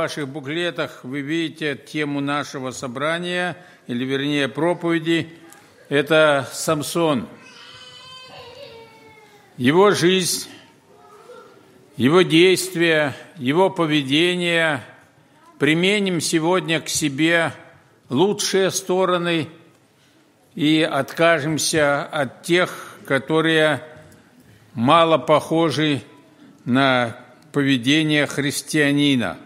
Ваших 0.00 0.28
буклетах 0.28 1.00
вы 1.04 1.20
видите 1.20 1.76
тему 1.76 2.20
нашего 2.20 2.70
собрания, 2.70 3.54
или 3.86 4.02
вернее 4.06 4.48
проповеди. 4.48 5.28
Это 5.90 6.48
Самсон. 6.54 7.28
Его 9.58 9.90
жизнь, 9.90 10.48
его 11.98 12.22
действия, 12.22 13.14
его 13.36 13.68
поведение 13.68 14.82
применим 15.58 16.22
сегодня 16.22 16.80
к 16.80 16.88
себе 16.88 17.52
лучшие 18.08 18.70
стороны 18.70 19.50
и 20.54 20.80
откажемся 20.80 22.04
от 22.04 22.42
тех, 22.42 22.96
которые 23.06 23.82
мало 24.72 25.18
похожи 25.18 26.00
на 26.64 27.18
поведение 27.52 28.26
христианина. 28.26 29.36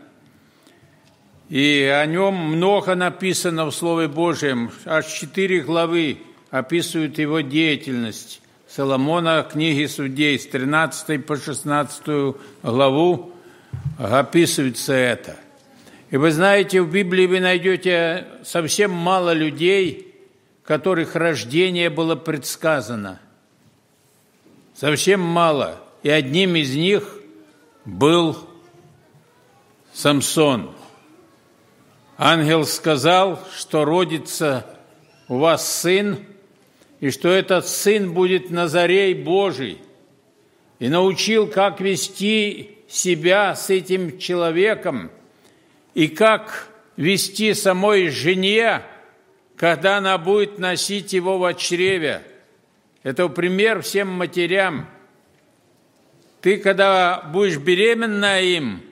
И 1.55 1.85
о 1.85 2.05
нем 2.07 2.35
много 2.35 2.97
написано 2.97 3.67
в 3.67 3.71
Слове 3.71 4.09
Божьем. 4.09 4.73
Аж 4.87 5.07
четыре 5.07 5.61
главы 5.61 6.19
описывают 6.51 7.17
его 7.21 7.43
деятельность. 7.43 8.41
Соломона, 8.69 9.47
книги 9.49 9.87
судей, 9.87 10.37
с 10.37 10.49
13 10.49 11.25
по 11.25 11.37
16 11.37 12.35
главу 12.65 13.31
описывается 14.01 14.95
это. 14.95 15.37
И 16.11 16.17
вы 16.17 16.33
знаете, 16.33 16.83
в 16.83 16.91
Библии 16.91 17.29
вы 17.29 17.39
найдете 17.39 18.27
совсем 18.43 18.91
мало 18.91 19.33
людей, 19.33 20.13
которых 20.65 21.15
рождение 21.15 21.89
было 21.89 22.17
предсказано. 22.17 23.21
Совсем 24.75 25.21
мало. 25.21 25.81
И 26.03 26.11
одним 26.11 26.57
из 26.57 26.75
них 26.75 27.21
был 27.85 28.37
Самсон. 29.93 30.75
Ангел 32.17 32.65
сказал, 32.65 33.41
что 33.57 33.85
родится 33.85 34.67
у 35.29 35.39
вас 35.39 35.81
сын, 35.81 36.19
и 37.01 37.11
что 37.11 37.29
этот 37.29 37.67
сын 37.67 38.13
будет 38.13 38.51
Назарей 38.51 39.15
Божий, 39.15 39.79
и 40.79 40.89
научил, 40.89 41.47
как 41.47 41.81
вести 41.81 42.79
себя 42.89 43.55
с 43.55 43.71
этим 43.71 44.19
человеком, 44.19 45.11
и 45.95 46.09
как 46.09 46.69
вести 46.97 47.55
самой 47.55 48.09
жене, 48.09 48.83
когда 49.57 49.99
она 49.99 50.19
будет 50.19 50.59
носить 50.59 51.13
его 51.13 51.39
в 51.39 51.55
чреве. 51.55 52.23
Это 53.03 53.29
пример 53.29 53.83
всем 53.83 54.09
матерям– 54.09 54.89
ты, 56.45 56.59
когда 56.59 57.23
будешь 57.33 57.57
беременна 57.57 58.43
им, 58.43 58.83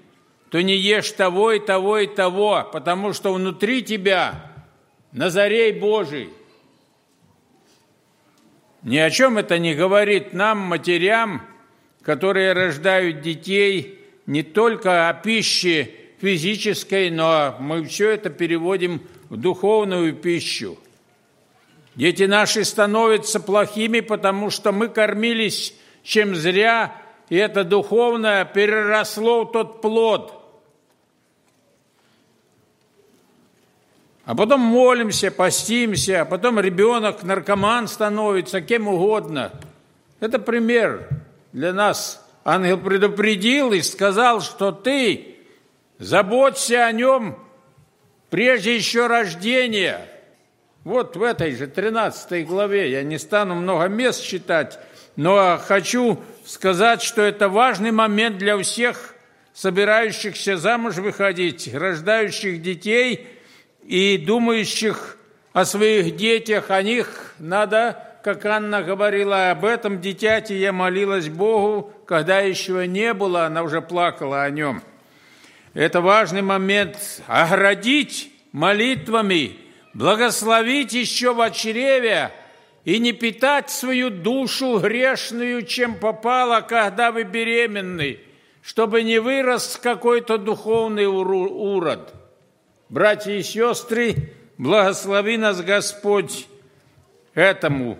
то 0.52 0.62
не 0.62 0.76
ешь 0.76 1.10
того 1.12 1.52
и 1.52 1.58
того 1.58 1.98
и 1.98 2.06
того, 2.06 2.68
потому 2.70 3.14
что 3.14 3.32
внутри 3.32 3.82
тебя 3.82 4.52
Назарей 5.10 5.72
Божий. 5.72 6.28
Ни 8.82 8.98
о 8.98 9.08
чем 9.08 9.38
это 9.38 9.58
не 9.58 9.74
говорит 9.74 10.34
нам, 10.34 10.58
матерям, 10.58 11.40
которые 12.02 12.52
рождают 12.52 13.22
детей, 13.22 13.98
не 14.26 14.42
только 14.42 15.08
о 15.08 15.14
пище 15.14 15.90
физической, 16.20 17.08
но 17.08 17.56
мы 17.58 17.86
все 17.86 18.10
это 18.10 18.28
переводим 18.28 19.00
в 19.30 19.38
духовную 19.38 20.14
пищу. 20.14 20.78
Дети 21.94 22.24
наши 22.24 22.66
становятся 22.66 23.40
плохими, 23.40 24.00
потому 24.00 24.50
что 24.50 24.70
мы 24.70 24.88
кормились 24.88 25.74
чем 26.02 26.34
зря 26.34 26.94
и 27.30 27.36
это 27.36 27.64
духовное 27.64 28.44
переросло 28.44 29.44
в 29.44 29.52
тот 29.52 29.80
плод. 29.80 30.41
А 34.24 34.36
потом 34.36 34.60
молимся, 34.60 35.30
постимся, 35.30 36.22
а 36.22 36.24
потом 36.24 36.60
ребенок 36.60 37.22
наркоман 37.24 37.88
становится, 37.88 38.60
кем 38.60 38.86
угодно. 38.86 39.52
Это 40.20 40.38
пример 40.38 41.08
для 41.52 41.72
нас. 41.72 42.24
Ангел 42.44 42.78
предупредил 42.78 43.72
и 43.72 43.82
сказал, 43.82 44.40
что 44.40 44.70
ты 44.70 45.36
заботься 45.98 46.86
о 46.86 46.92
нем 46.92 47.38
прежде 48.30 48.76
еще 48.76 49.08
рождения. 49.08 50.08
Вот 50.84 51.16
в 51.16 51.22
этой 51.22 51.54
же 51.54 51.66
13 51.66 52.46
главе, 52.46 52.90
я 52.90 53.02
не 53.02 53.18
стану 53.18 53.54
много 53.54 53.86
мест 53.86 54.24
читать, 54.24 54.78
но 55.14 55.60
хочу 55.64 56.20
сказать, 56.44 57.02
что 57.02 57.22
это 57.22 57.48
важный 57.48 57.92
момент 57.92 58.38
для 58.38 58.56
всех 58.58 59.14
собирающихся 59.52 60.56
замуж 60.56 60.96
выходить, 60.96 61.72
рождающих 61.72 62.62
детей 62.62 63.31
и 63.84 64.16
думающих 64.18 65.16
о 65.52 65.64
своих 65.64 66.16
детях. 66.16 66.70
О 66.70 66.82
них 66.82 67.34
надо, 67.38 68.18
как 68.22 68.44
Анна 68.46 68.82
говорила 68.82 69.50
об 69.50 69.64
этом, 69.64 70.00
дитяти 70.00 70.54
я 70.54 70.72
молилась 70.72 71.28
Богу, 71.28 71.92
когда 72.06 72.40
еще 72.40 72.86
не 72.86 73.14
было, 73.14 73.46
она 73.46 73.62
уже 73.62 73.80
плакала 73.80 74.42
о 74.42 74.50
нем. 74.50 74.82
Это 75.74 76.00
важный 76.00 76.42
момент– 76.42 76.98
оградить 77.26 78.32
молитвами, 78.52 79.56
благословить 79.94 80.92
еще 80.92 81.32
в 81.32 81.50
чреве– 81.50 82.30
и 82.84 82.98
не 82.98 83.12
питать 83.12 83.70
свою 83.70 84.10
душу 84.10 84.78
грешную, 84.78 85.62
чем 85.62 85.94
попало, 85.94 86.60
когда 86.62 87.12
вы 87.12 87.22
беременны, 87.22 88.18
чтобы 88.60 89.02
не 89.02 89.18
вырос 89.18 89.78
какой-то 89.80 90.38
духовный 90.38 91.06
урод. 91.06 92.14
Братья 92.92 93.32
и 93.32 93.42
сестры, 93.42 94.34
благослови 94.58 95.38
нас 95.38 95.62
Господь 95.62 96.46
этому. 97.32 97.96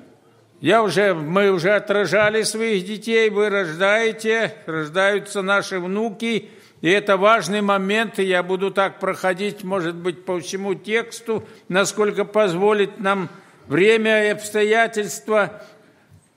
Я 0.61 0.83
уже, 0.83 1.15
мы 1.15 1.51
уже 1.51 1.71
отражали 1.71 2.43
своих 2.43 2.85
детей, 2.85 3.31
вы 3.31 3.49
рождаете, 3.49 4.53
рождаются 4.67 5.41
наши 5.41 5.81
внуки, 5.81 6.51
и 6.83 6.91
это 6.91 7.17
важный 7.17 7.63
момент, 7.63 8.19
и 8.19 8.25
я 8.25 8.43
буду 8.43 8.71
так 8.71 9.01
проходить, 9.01 9.65
может 9.65 9.95
быть, 9.95 10.27
по 10.27 10.39
всему 10.41 10.75
тексту, 10.75 11.43
насколько 11.71 12.27
позволит 12.27 13.01
нам 13.01 13.31
время 13.69 14.27
и 14.27 14.29
обстоятельства, 14.29 15.63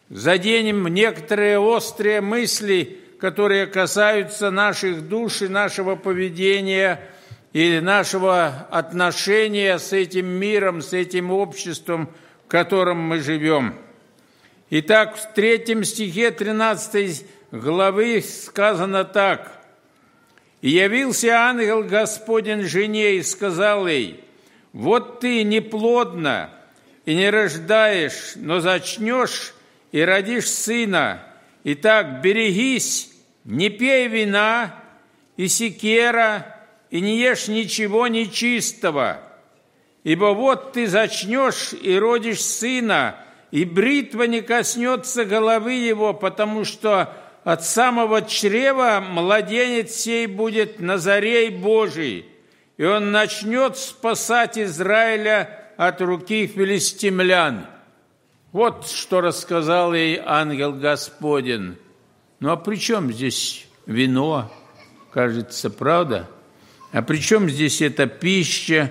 заденем 0.07 0.87
некоторые 0.87 1.59
острые 1.59 2.21
мысли, 2.21 2.99
которые 3.19 3.67
касаются 3.67 4.49
наших 4.49 5.09
душ 5.09 5.41
и 5.41 5.49
нашего 5.49 5.97
поведения 5.97 7.01
или 7.55 7.79
нашего 7.79 8.67
отношения 8.69 9.79
с 9.79 9.93
этим 9.93 10.27
миром, 10.27 10.81
с 10.81 10.91
этим 10.91 11.31
обществом, 11.31 12.09
в 12.43 12.49
котором 12.49 12.99
мы 12.99 13.21
живем. 13.21 13.75
Итак, 14.69 15.15
в 15.15 15.33
третьем 15.33 15.85
стихе 15.85 16.31
13 16.31 17.25
главы 17.51 18.21
сказано 18.21 19.05
так. 19.05 19.63
«И 20.59 20.71
явился 20.71 21.29
ангел 21.29 21.81
Господень 21.81 22.63
жене 22.63 23.15
и 23.15 23.23
сказал 23.23 23.87
ей, 23.87 24.21
вот 24.73 25.21
ты 25.21 25.43
неплодна, 25.45 26.49
и 27.05 27.15
не 27.15 27.29
рождаешь, 27.29 28.33
но 28.35 28.59
зачнешь 28.59 29.53
и 29.93 30.01
родишь 30.01 30.49
сына. 30.49 31.23
Итак, 31.63 32.19
берегись, 32.21 33.13
не 33.45 33.69
пей 33.69 34.09
вина 34.09 34.75
и 35.37 35.47
секера, 35.47 36.54
и 36.95 37.01
не 37.01 37.17
ешь 37.17 37.49
ничего 37.49 38.07
нечистого. 38.07 39.19
Ибо 40.05 40.27
вот 40.33 40.71
ты 40.71 40.87
зачнешь 40.87 41.73
и 41.73 41.99
родишь 41.99 42.39
сына, 42.39 43.17
и 43.51 43.65
бритва 43.65 44.23
не 44.23 44.39
коснется 44.41 45.25
головы 45.25 45.73
его, 45.73 46.13
потому 46.13 46.63
что 46.63 47.13
от 47.43 47.65
самого 47.65 48.21
чрева 48.21 49.03
младенец 49.05 49.91
сей 49.91 50.25
будет 50.25 50.79
Назарей 50.79 51.49
Божий, 51.49 52.27
и 52.77 52.85
он 52.85 53.11
начнет 53.11 53.75
спасать 53.75 54.57
Израиля 54.57 55.73
от 55.75 55.99
руки 55.99 56.47
филистимлян. 56.47 57.65
Вот 58.53 58.87
что 58.87 59.19
рассказал 59.19 59.93
ей 59.93 60.21
ангел 60.23 60.71
Господень. 60.71 61.75
Ну 62.39 62.51
а 62.51 62.55
при 62.55 62.77
чем 62.77 63.11
здесь 63.11 63.67
вино? 63.85 64.49
Кажется, 65.11 65.69
правда? 65.69 66.29
А 66.95 67.01
при 67.01 67.17
чем 67.17 67.49
здесь 67.49 67.81
эта 67.81 68.07
пища 68.07 68.89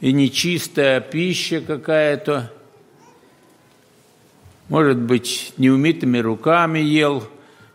и 0.00 0.10
нечистая 0.10 1.02
пища 1.02 1.60
какая-то? 1.60 2.50
Может 4.70 4.96
быть, 4.96 5.52
неумитыми 5.58 6.16
руками 6.16 6.78
ел, 6.78 7.28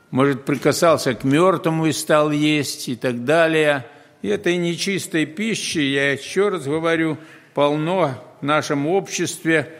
может, 0.09 0.45
прикасался 0.45 1.13
к 1.13 1.23
мертвому 1.25 1.85
и 1.85 1.91
стал 1.91 2.31
есть 2.31 2.89
и 2.89 2.95
так 2.95 3.23
далее. 3.23 3.85
И 4.23 4.29
этой 4.29 4.57
нечистой 4.57 5.27
пищи, 5.27 5.77
я 5.77 6.13
еще 6.13 6.49
раз 6.49 6.63
говорю, 6.63 7.19
полно 7.53 8.15
в 8.41 8.43
нашем 8.43 8.87
обществе. 8.87 9.71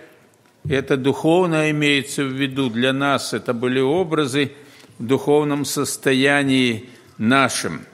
Это 0.69 0.95
духовно 0.95 1.71
имеется 1.71 2.23
в 2.23 2.33
виду 2.33 2.69
для 2.69 2.93
нас. 2.93 3.33
Это 3.33 3.55
были 3.55 3.79
образы 3.79 4.51
в 4.99 5.07
духовном 5.07 5.65
состоянии 5.65 6.87
нашем. 7.17 7.87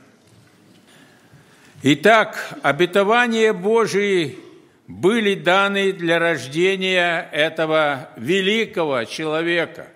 Итак, 1.82 2.60
обетования 2.62 3.54
Божии 3.54 4.38
были 4.86 5.34
даны 5.34 5.94
для 5.94 6.20
рождения 6.20 7.30
этого 7.32 8.10
великого 8.18 9.06
человека. 9.06 9.88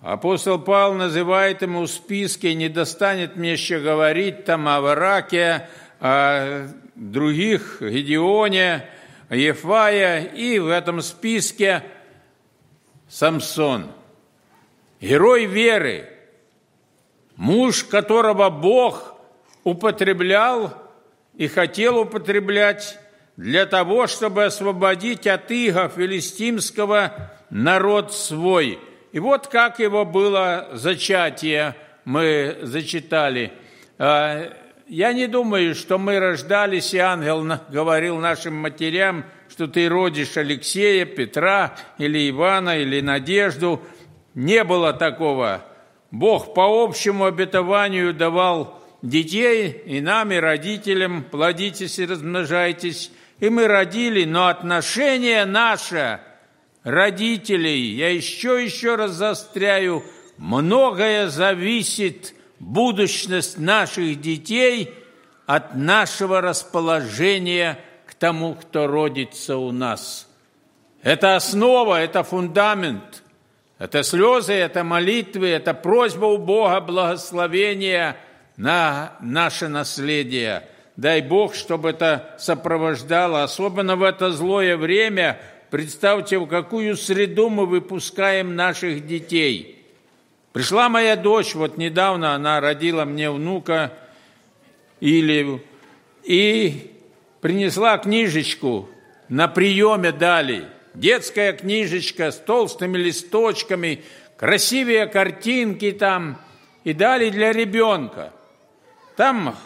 Апостол 0.00 0.58
Павел 0.58 0.92
называет 0.92 1.62
ему 1.62 1.84
в 1.84 1.86
списке, 1.88 2.52
не 2.52 2.68
достанет 2.68 3.36
мне 3.36 3.52
еще 3.52 3.80
говорить 3.80 4.44
там 4.44 4.68
о 4.68 4.82
Вараке, 4.82 5.66
о 5.98 6.68
других, 6.94 7.78
Гедеоне, 7.80 8.84
Ефая, 9.30 10.24
и 10.24 10.58
в 10.58 10.68
этом 10.68 11.00
списке 11.00 11.84
Самсон. 13.08 13.86
Герой 15.00 15.46
веры, 15.46 16.06
муж 17.36 17.84
которого 17.84 18.50
Бог 18.50 19.14
употреблял 19.64 20.87
и 21.38 21.46
хотел 21.46 21.98
употреблять 21.98 22.98
для 23.36 23.64
того, 23.64 24.08
чтобы 24.08 24.44
освободить 24.44 25.26
от 25.26 25.50
иго 25.50 25.88
филистимского 25.88 27.32
народ 27.48 28.12
свой. 28.12 28.80
И 29.12 29.20
вот 29.20 29.46
как 29.46 29.78
его 29.78 30.04
было 30.04 30.68
зачатие, 30.72 31.76
мы 32.04 32.58
зачитали. 32.62 33.52
А, 33.98 34.52
я 34.88 35.12
не 35.12 35.28
думаю, 35.28 35.76
что 35.76 35.96
мы 35.96 36.18
рождались, 36.18 36.92
и 36.92 36.98
ангел 36.98 37.46
говорил 37.70 38.18
нашим 38.18 38.54
матерям, 38.56 39.24
что 39.48 39.68
ты 39.68 39.88
родишь 39.88 40.36
Алексея, 40.36 41.04
Петра 41.04 41.76
или 41.98 42.28
Ивана 42.28 42.78
или 42.78 43.00
Надежду. 43.00 43.80
Не 44.34 44.64
было 44.64 44.92
такого. 44.92 45.64
Бог 46.10 46.52
по 46.54 46.82
общему 46.82 47.26
обетованию 47.26 48.12
давал 48.12 48.82
детей 49.02 49.82
и 49.86 50.00
нам, 50.00 50.32
и 50.32 50.36
родителям, 50.36 51.24
плодитесь 51.24 51.98
и 51.98 52.06
размножайтесь. 52.06 53.10
И 53.40 53.48
мы 53.48 53.68
родили, 53.68 54.24
но 54.24 54.48
отношение 54.48 55.44
наше, 55.44 56.20
родителей, 56.82 57.94
я 57.94 58.10
еще, 58.10 58.62
еще 58.62 58.96
раз 58.96 59.12
застряю, 59.12 60.02
многое 60.36 61.28
зависит, 61.28 62.34
будущность 62.58 63.58
наших 63.58 64.20
детей 64.20 64.92
от 65.46 65.76
нашего 65.76 66.40
расположения 66.40 67.78
к 68.06 68.14
тому, 68.14 68.54
кто 68.54 68.88
родится 68.88 69.56
у 69.56 69.70
нас. 69.70 70.28
Это 71.02 71.36
основа, 71.36 72.02
это 72.02 72.24
фундамент, 72.24 73.22
это 73.78 74.02
слезы, 74.02 74.54
это 74.54 74.82
молитвы, 74.82 75.46
это 75.46 75.74
просьба 75.74 76.26
у 76.26 76.38
Бога 76.38 76.80
благословения– 76.80 78.16
на 78.58 79.16
наше 79.20 79.68
наследие. 79.68 80.64
Дай 80.96 81.22
Бог, 81.22 81.54
чтобы 81.54 81.90
это 81.90 82.34
сопровождало, 82.38 83.44
особенно 83.44 83.96
в 83.96 84.02
это 84.02 84.32
злое 84.32 84.76
время. 84.76 85.40
Представьте, 85.70 86.38
в 86.38 86.46
какую 86.46 86.96
среду 86.96 87.48
мы 87.48 87.66
выпускаем 87.66 88.56
наших 88.56 89.06
детей. 89.06 89.86
Пришла 90.52 90.88
моя 90.88 91.14
дочь, 91.14 91.54
вот 91.54 91.78
недавно 91.78 92.34
она 92.34 92.60
родила 92.60 93.04
мне 93.04 93.30
внука, 93.30 93.92
или, 94.98 95.62
и 96.24 96.90
принесла 97.40 97.96
книжечку, 97.98 98.88
на 99.28 99.46
приеме 99.46 100.10
дали. 100.10 100.64
Детская 100.94 101.52
книжечка 101.52 102.32
с 102.32 102.38
толстыми 102.38 102.98
листочками, 102.98 104.02
красивые 104.36 105.06
картинки 105.06 105.92
там, 105.92 106.40
и 106.82 106.92
дали 106.92 107.30
для 107.30 107.52
ребенка– 107.52 108.32
там 109.18 109.56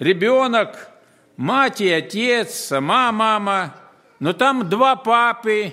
ребенок, 0.00 0.90
мать 1.38 1.80
и 1.80 1.90
отец, 1.90 2.52
сама 2.52 3.10
мама, 3.10 3.74
но 4.20 4.34
там 4.34 4.68
два 4.68 4.96
папы, 4.96 5.72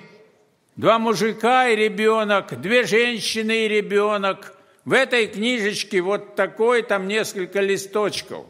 два 0.77 0.99
мужика 0.99 1.67
и 1.67 1.75
ребенок, 1.75 2.61
две 2.61 2.85
женщины 2.85 3.65
и 3.65 3.67
ребенок. 3.67 4.55
В 4.85 4.93
этой 4.93 5.27
книжечке 5.27 5.99
вот 5.99 6.37
такой 6.37 6.81
там 6.81 7.09
несколько 7.09 7.59
листочков. 7.59 8.45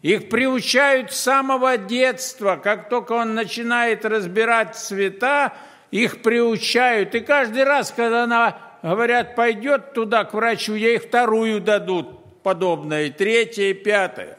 Их 0.00 0.30
приучают 0.30 1.12
с 1.12 1.20
самого 1.20 1.76
детства, 1.76 2.56
как 2.56 2.88
только 2.88 3.12
он 3.12 3.34
начинает 3.34 4.06
разбирать 4.06 4.74
цвета, 4.74 5.52
их 5.90 6.22
приучают. 6.22 7.14
И 7.14 7.20
каждый 7.20 7.64
раз, 7.64 7.92
когда 7.94 8.24
она, 8.24 8.58
говорят, 8.82 9.36
пойдет 9.36 9.92
туда 9.92 10.24
к 10.24 10.32
врачу, 10.32 10.72
ей 10.72 10.96
вторую 10.96 11.60
дадут 11.60 12.17
подобное, 12.48 13.10
третье, 13.10 13.64
и 13.64 13.74
пятое. 13.74 14.38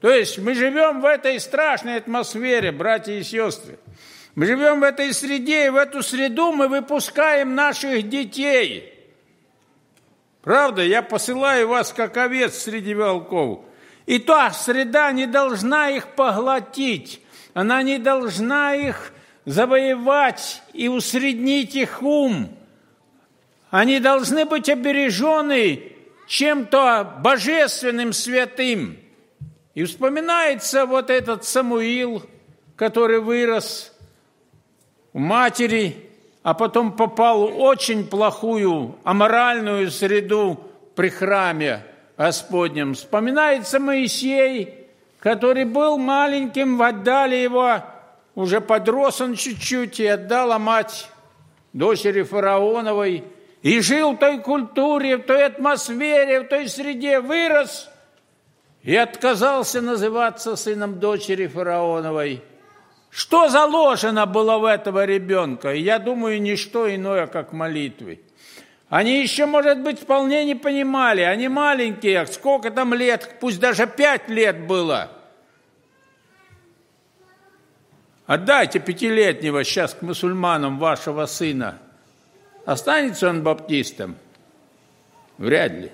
То 0.00 0.12
есть 0.12 0.38
мы 0.38 0.54
живем 0.54 1.00
в 1.00 1.04
этой 1.04 1.40
страшной 1.40 1.96
атмосфере, 1.96 2.70
братья 2.70 3.14
и 3.14 3.24
сестры. 3.24 3.80
Мы 4.36 4.46
живем 4.46 4.78
в 4.78 4.84
этой 4.84 5.12
среде, 5.12 5.66
и 5.66 5.70
в 5.70 5.74
эту 5.74 6.04
среду 6.04 6.52
мы 6.52 6.68
выпускаем 6.68 7.56
наших 7.56 8.08
детей. 8.08 8.94
Правда, 10.40 10.84
я 10.84 11.02
посылаю 11.02 11.66
вас, 11.66 11.92
как 11.92 12.16
овец 12.16 12.56
среди 12.58 12.94
волков. 12.94 13.64
И 14.06 14.20
та 14.20 14.52
среда 14.52 15.10
не 15.10 15.26
должна 15.26 15.90
их 15.90 16.14
поглотить, 16.14 17.20
она 17.54 17.82
не 17.82 17.98
должна 17.98 18.76
их 18.76 19.12
завоевать 19.46 20.62
и 20.72 20.86
усреднить 20.86 21.74
их 21.74 22.02
ум. 22.04 22.56
Они 23.70 23.98
должны 23.98 24.44
быть 24.44 24.68
обережены 24.68 25.91
чем-то 26.32 27.18
божественным, 27.20 28.14
святым. 28.14 28.96
И 29.74 29.84
вспоминается 29.84 30.86
вот 30.86 31.10
этот 31.10 31.44
Самуил, 31.44 32.22
который 32.74 33.20
вырос 33.20 33.94
у 35.12 35.18
матери, 35.18 36.10
а 36.42 36.54
потом 36.54 36.92
попал 36.96 37.48
в 37.48 37.60
очень 37.60 38.06
плохую 38.06 38.96
аморальную 39.04 39.90
среду 39.90 40.58
при 40.94 41.10
храме 41.10 41.84
Господнем. 42.16 42.94
Вспоминается 42.94 43.78
Моисей, 43.78 44.88
который 45.18 45.66
был 45.66 45.98
маленьким, 45.98 46.80
отдали 46.80 47.36
его, 47.36 47.84
уже 48.34 48.62
подрос 48.62 49.20
он 49.20 49.34
чуть-чуть, 49.34 50.00
и 50.00 50.06
отдала 50.06 50.58
мать 50.58 51.10
дочери 51.74 52.22
фараоновой– 52.22 53.22
и 53.62 53.80
жил 53.80 54.12
в 54.12 54.18
той 54.18 54.40
культуре, 54.40 55.16
в 55.16 55.22
той 55.22 55.46
атмосфере, 55.46 56.40
в 56.40 56.48
той 56.48 56.68
среде, 56.68 57.20
вырос 57.20 57.88
и 58.82 58.96
отказался 58.96 59.80
называться 59.80 60.56
сыном 60.56 60.98
дочери 60.98 61.46
фараоновой. 61.46 62.42
Что 63.10 63.48
заложено 63.48 64.26
было 64.26 64.58
в 64.58 64.64
этого 64.64 65.04
ребенка? 65.04 65.72
Я 65.72 65.98
думаю, 65.98 66.42
не 66.42 66.56
что 66.56 66.92
иное, 66.92 67.26
как 67.26 67.52
молитвы. 67.52 68.20
Они 68.88 69.22
еще, 69.22 69.46
может 69.46 69.80
быть, 69.80 70.00
вполне 70.00 70.44
не 70.44 70.54
понимали. 70.54 71.20
Они 71.20 71.48
маленькие, 71.48 72.26
сколько 72.26 72.70
там 72.70 72.94
лет, 72.94 73.36
пусть 73.40 73.60
даже 73.60 73.86
пять 73.86 74.28
лет 74.28 74.66
было. 74.66 75.10
Отдайте 78.26 78.80
пятилетнего 78.80 79.62
сейчас 79.62 79.94
к 79.94 80.02
мусульманам 80.02 80.78
вашего 80.78 81.26
сына– 81.26 81.78
Останется 82.64 83.28
он 83.28 83.42
баптистом? 83.42 84.16
Вряд 85.38 85.72
ли. 85.72 85.90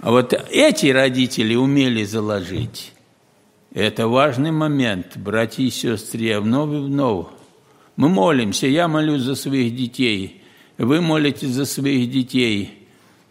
А 0.00 0.10
вот 0.10 0.32
эти 0.50 0.86
родители 0.86 1.54
умели 1.54 2.04
заложить. 2.04 2.92
Это 3.72 4.06
важный 4.06 4.50
момент, 4.50 5.16
братья 5.16 5.62
и 5.62 5.70
сестры, 5.70 6.38
вновь 6.40 6.70
и 6.70 6.76
вновь. 6.76 7.26
Мы 7.96 8.08
молимся, 8.08 8.66
я 8.66 8.86
молюсь 8.88 9.22
за 9.22 9.34
своих 9.34 9.74
детей, 9.74 10.42
вы 10.78 11.00
молитесь 11.00 11.50
за 11.50 11.64
своих 11.64 12.10
детей. 12.10 12.86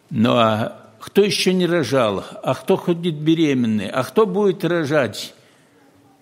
Но 0.10 0.38
а 0.38 0.90
кто 1.00 1.22
еще 1.22 1.54
не 1.54 1.66
рожал, 1.66 2.24
а 2.44 2.56
кто 2.56 2.78
ходит 2.78 3.16
беременный, 3.16 3.90
а 3.90 4.04
кто 4.04 4.26
будет 4.26 4.64
рожать? 4.66 5.34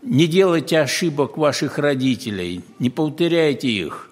Не 0.01 0.27
делайте 0.27 0.79
ошибок 0.79 1.37
ваших 1.37 1.77
родителей, 1.77 2.61
не 2.79 2.89
повторяйте 2.89 3.69
их. 3.69 4.10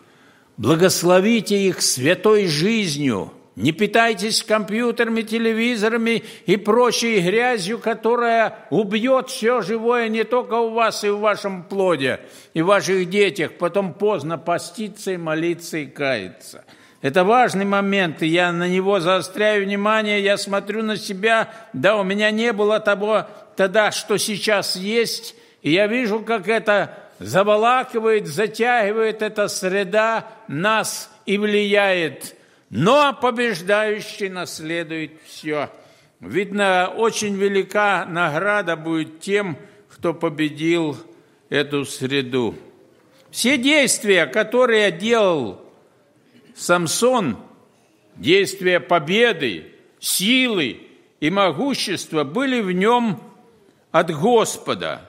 Благословите 0.59 1.57
их 1.57 1.81
святой 1.81 2.47
жизнью. 2.47 3.31
Не 3.55 3.71
питайтесь 3.71 4.43
компьютерами, 4.43 5.21
телевизорами 5.21 6.21
и 6.47 6.57
прочей 6.57 7.21
грязью, 7.21 7.79
которая 7.79 8.67
убьет 8.69 9.29
все 9.29 9.61
живое 9.61 10.09
не 10.09 10.25
только 10.25 10.55
у 10.55 10.71
вас 10.71 11.05
и 11.05 11.09
в 11.09 11.19
вашем 11.19 11.63
плоде, 11.63 12.19
и 12.53 12.61
в 12.61 12.65
ваших 12.65 13.09
детях. 13.09 13.53
Потом 13.57 13.93
поздно 13.93 14.37
поститься 14.37 15.11
и 15.11 15.17
молиться 15.17 15.77
и 15.77 15.85
каяться. 15.85 16.65
Это 17.01 17.23
важный 17.23 17.63
момент, 17.63 18.21
и 18.21 18.27
я 18.27 18.51
на 18.51 18.67
него 18.67 18.99
заостряю 18.99 19.63
внимание, 19.63 20.21
я 20.21 20.35
смотрю 20.35 20.83
на 20.83 20.97
себя, 20.97 21.53
да, 21.71 21.95
у 21.95 22.03
меня 22.03 22.31
не 22.31 22.51
было 22.51 22.81
того 22.81 23.27
тогда, 23.55 23.91
что 23.91 24.17
сейчас 24.17 24.75
есть, 24.75 25.35
и 25.61 25.71
я 25.71 25.87
вижу, 25.87 26.19
как 26.19 26.49
это 26.49 27.08
заволакивает, 27.19 28.27
затягивает 28.27 29.21
эта 29.21 29.47
среда 29.47 30.27
нас 30.47 31.11
и 31.25 31.37
влияет. 31.37 32.35
Но 32.69 33.13
побеждающий 33.13 34.29
наследует 34.29 35.13
все. 35.25 35.69
Видно, 36.19 36.93
очень 36.95 37.35
велика 37.35 38.05
награда 38.05 38.75
будет 38.75 39.19
тем, 39.19 39.57
кто 39.89 40.13
победил 40.13 40.97
эту 41.49 41.85
среду. 41.85 42.55
Все 43.31 43.57
действия, 43.57 44.25
которые 44.25 44.91
делал 44.91 45.61
Самсон, 46.55 47.37
действия 48.15 48.79
победы, 48.79 49.71
силы 49.99 50.81
и 51.19 51.29
могущества 51.29 52.23
были 52.23 52.61
в 52.61 52.71
нем 52.71 53.21
от 53.91 54.11
Господа. 54.11 55.08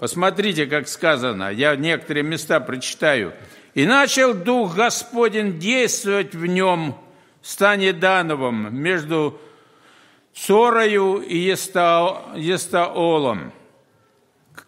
Посмотрите, 0.00 0.64
как 0.64 0.88
сказано, 0.88 1.52
я 1.52 1.76
некоторые 1.76 2.24
места 2.24 2.58
прочитаю. 2.58 3.34
«И 3.74 3.84
начал 3.84 4.32
Дух 4.32 4.74
Господень 4.74 5.58
действовать 5.58 6.34
в 6.34 6.46
нем, 6.46 6.96
стане 7.42 7.92
Дановым, 7.92 8.74
между 8.74 9.38
Цорою 10.34 11.20
и 11.20 11.36
Естаолом». 11.36 13.52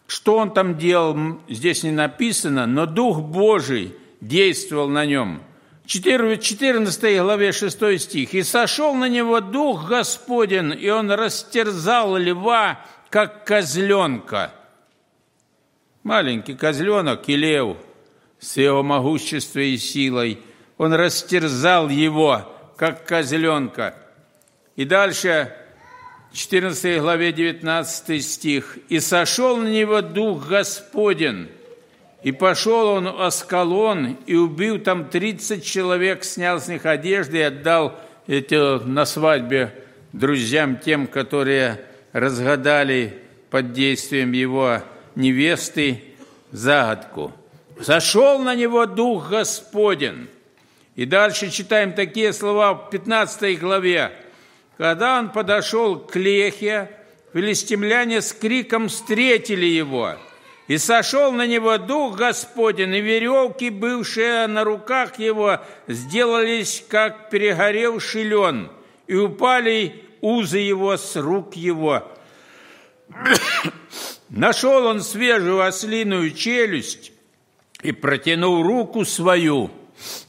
Что 0.07 0.37
он 0.37 0.53
там 0.53 0.77
делал, 0.77 1.41
здесь 1.49 1.83
не 1.83 1.93
написано, 1.93 2.67
но 2.67 2.85
Дух 2.85 3.23
Божий 3.23 3.97
действовал 4.21 4.89
на 4.89 5.07
нем. 5.07 5.43
14 5.87 7.23
главе 7.23 7.53
6 7.53 7.99
стих. 7.99 8.35
«И 8.35 8.43
сошел 8.43 8.95
на 8.95 9.09
него 9.09 9.41
Дух 9.41 9.89
Господень, 9.89 10.77
и 10.79 10.91
он 10.91 11.11
растерзал 11.11 12.19
льва, 12.19 12.81
как 13.09 13.47
козленка». 13.47 14.53
Маленький 16.03 16.55
козленок 16.55 17.29
Илев 17.29 17.77
с 18.41 18.57
его 18.57 18.83
могуществом 18.83 19.63
и 19.63 19.77
силой, 19.77 20.41
он 20.77 20.95
растерзал 20.95 21.89
его, 21.89 22.53
как 22.77 23.07
козленка. 23.07 23.95
И 24.75 24.85
дальше 24.85 25.55
14 26.33 27.01
главе 27.01 27.33
19 27.33 28.25
стих. 28.25 28.79
«И 28.89 28.99
сошел 28.99 29.57
на 29.59 29.69
него 29.69 30.01
Дух 30.01 30.49
Господен, 30.49 31.49
и 32.23 32.33
пошел 32.33 32.89
он 32.89 33.05
в 33.05 33.23
Аскалон, 33.23 34.17
и 34.27 34.35
убил 34.35 34.79
там 34.81 35.09
30 35.09 35.65
человек, 35.65 36.25
снял 36.25 36.61
с 36.61 36.69
них 36.69 36.87
одежды 36.87 37.39
и 37.39 37.43
отдал 37.43 37.99
эти 38.27 38.83
на 38.85 39.05
свадьбе 39.05 39.73
друзьям 40.13 40.79
тем, 40.79 41.07
которые 41.07 41.85
разгадали 42.13 43.23
под 43.51 43.73
действием 43.73 44.33
его 44.33 44.83
невесты 45.15 46.03
загадку. 46.51 47.33
Сошел 47.81 48.39
на 48.39 48.55
него 48.55 48.87
Дух 48.87 49.31
Господен». 49.31 50.29
И 50.95 51.07
дальше 51.07 51.51
читаем 51.51 51.95
такие 51.95 52.33
слова 52.33 52.75
в 52.75 52.91
15 52.91 53.59
главе. 53.59 54.13
Когда 54.77 55.19
он 55.19 55.31
подошел 55.31 55.99
к 55.99 56.17
Лехе, 56.17 56.91
филистимляне 57.33 58.21
с 58.21 58.33
криком 58.33 58.89
встретили 58.89 59.65
его, 59.65 60.17
и 60.69 60.77
сошел 60.77 61.33
на 61.33 61.47
него 61.47 61.79
Дух 61.79 62.17
Господень, 62.17 62.95
и 62.95 63.01
веревки, 63.01 63.71
бывшие 63.71 64.47
на 64.49 64.65
руках 64.65 65.19
его, 65.19 65.61
сделались, 65.89 66.85
как 66.89 67.31
перегоревший 67.31 68.25
лен, 68.25 68.71
и 69.07 69.15
упали 69.15 70.05
узы 70.21 70.59
его 70.59 70.97
с 70.97 71.17
рук 71.17 71.55
его. 71.55 72.03
Нашел 74.33 74.87
он 74.87 75.03
свежую 75.03 75.63
ослиную 75.63 76.33
челюсть 76.33 77.13
и 77.83 77.93
протянул 77.93 78.63
руку 78.63 79.05
свою, 79.05 79.71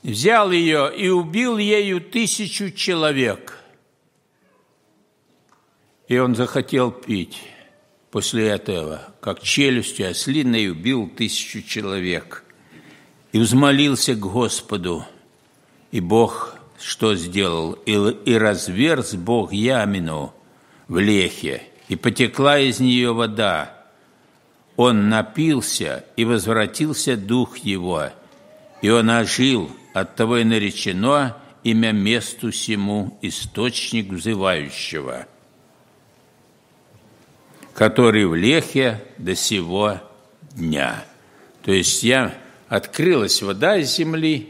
взял 0.04 0.52
ее 0.52 0.92
и 0.96 1.10
убил 1.10 1.58
ею 1.58 2.00
тысячу 2.02 2.70
человек– 2.70 3.60
и 6.08 6.18
он 6.18 6.36
захотел 6.36 6.92
пить. 6.92 7.42
После 8.12 8.48
этого, 8.48 9.02
как 9.20 9.42
челюстью 9.42 10.12
ослиной, 10.12 10.70
убил 10.70 11.10
тысячу 11.10 11.64
человек. 11.64 12.44
И 13.32 13.40
взмолился 13.40 14.14
к 14.14 14.20
Господу. 14.20 15.06
И 15.92 16.00
Бог 16.00 16.56
что 16.80 17.16
сделал? 17.16 17.74
И, 17.88 17.94
и 18.26 18.36
разверз 18.36 19.16
Бог 19.16 19.54
ямину 19.54 20.34
в 20.88 21.00
лехе, 21.00 21.64
и 21.88 21.96
потекла 21.96 22.60
из 22.60 22.80
нее 22.80 23.14
вода. 23.14 23.83
Он 24.76 25.10
напился, 25.10 26.06
и 26.16 26.26
возвратился 26.26 27.16
дух 27.16 27.58
его, 27.58 28.10
и 28.82 28.90
он 28.90 29.10
ожил, 29.10 29.70
от 29.94 30.16
того 30.16 30.38
и 30.38 30.44
наречено 30.44 31.38
имя 31.64 31.92
месту 31.92 32.52
сему 32.52 33.18
источник 33.22 34.10
взывающего– 34.12 35.28
который 37.74 38.26
в 38.26 38.36
Лехе 38.36 39.04
до 39.18 39.36
сего 39.36 40.00
дня. 40.56 41.04
То 41.64 41.72
есть 41.72 42.04
я 42.04 42.34
открылась 42.70 43.42
вода 43.42 43.78
из 43.78 43.96
земли, 43.96 44.50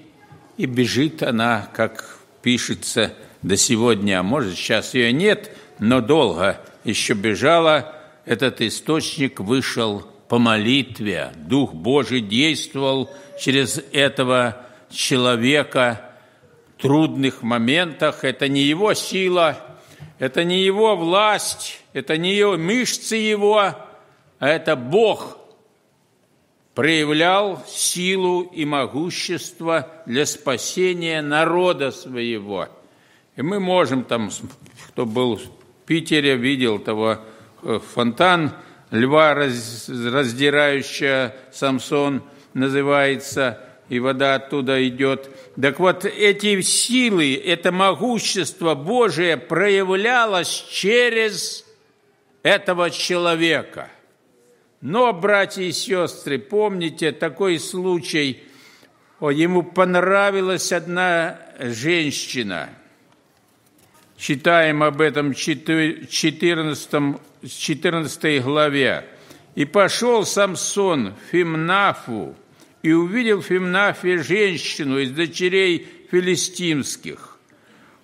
и 0.58 0.65
бежит 0.65 1.24
она, 1.24 1.68
как 1.74 2.20
пишется, 2.42 3.13
до 3.42 3.58
сегодня. 3.58 4.20
А 4.20 4.24
может, 4.24 4.56
сейчас 4.56 4.94
ее 4.94 5.12
нет, 5.12 5.51
но 5.80 6.00
долго 6.00 6.60
еще 6.84 7.13
бежала. 7.13 7.96
Этот 8.25 8.62
источник 8.62 9.39
вышел 9.39 10.08
по 10.34 10.40
молитве. 10.40 11.32
Дух 11.36 11.75
Божий 11.75 12.20
действовал 12.20 13.08
через 13.40 13.80
этого 13.92 14.66
человека 14.90 16.10
в 16.75 16.82
трудных 16.82 17.44
моментах. 17.44 18.24
Это 18.24 18.48
не 18.48 18.62
его 18.62 18.96
сила, 18.96 19.60
это 20.18 20.44
не 20.44 20.63
его 20.63 20.96
власть, 20.96 21.80
это 21.94 22.18
не 22.18 22.34
его 22.34 22.58
мышцы 22.58 23.16
его, 23.16 23.60
а 23.60 23.78
это 24.40 24.75
Бог 24.75 25.38
проявлял 26.74 27.63
силу 27.68 28.42
и 28.42 28.66
могущество 28.66 29.88
для 30.08 30.25
спасения 30.25 31.22
народа 31.22 31.92
своего. 31.92 32.70
И 33.36 33.44
мы 33.44 33.60
можем 33.60 34.04
там, 34.04 34.32
кто 34.88 35.06
был 35.06 35.36
в 35.36 35.44
Питере, 35.86 36.38
видел 36.38 36.80
того 36.80 37.20
э, 37.62 37.80
фонтан 37.94 38.52
льва, 38.94 39.34
раздирающая 39.34 41.36
Самсон, 41.52 42.24
называется, 42.54 43.60
и 43.90 44.00
вода 44.00 44.36
оттуда 44.36 44.88
идет. 44.88 45.30
Так 45.60 45.80
вот, 45.80 46.06
эти 46.06 46.62
силы, 46.62 47.36
это 47.36 47.72
могущество 47.72 48.76
Божие 48.76 49.38
проявлялось 49.38 50.68
через 50.70 51.66
этого 52.44 52.92
человека. 52.92 53.90
Но, 54.82 55.12
братья 55.12 55.64
и 55.64 55.72
сестры, 55.72 56.38
помните 56.38 57.12
такой 57.12 57.58
случай, 57.58 58.44
ему 59.20 59.64
понравилась 59.64 60.72
одна 60.72 61.40
женщина. 61.60 62.70
Читаем 64.17 64.84
об 64.84 65.01
этом 65.01 65.34
в 65.34 65.38
14, 65.38 67.17
14 67.48 68.43
главе. 68.43 69.05
«И 69.55 69.65
пошел 69.65 70.25
Самсон 70.25 71.13
в 71.13 71.32
Фимнафу, 71.32 72.36
и 72.84 72.91
увидел 72.91 73.41
в 73.41 73.46
Фимнафе 73.46 74.22
женщину 74.22 75.00
из 75.00 75.12
дочерей 75.12 75.88
филистимских. 76.12 77.39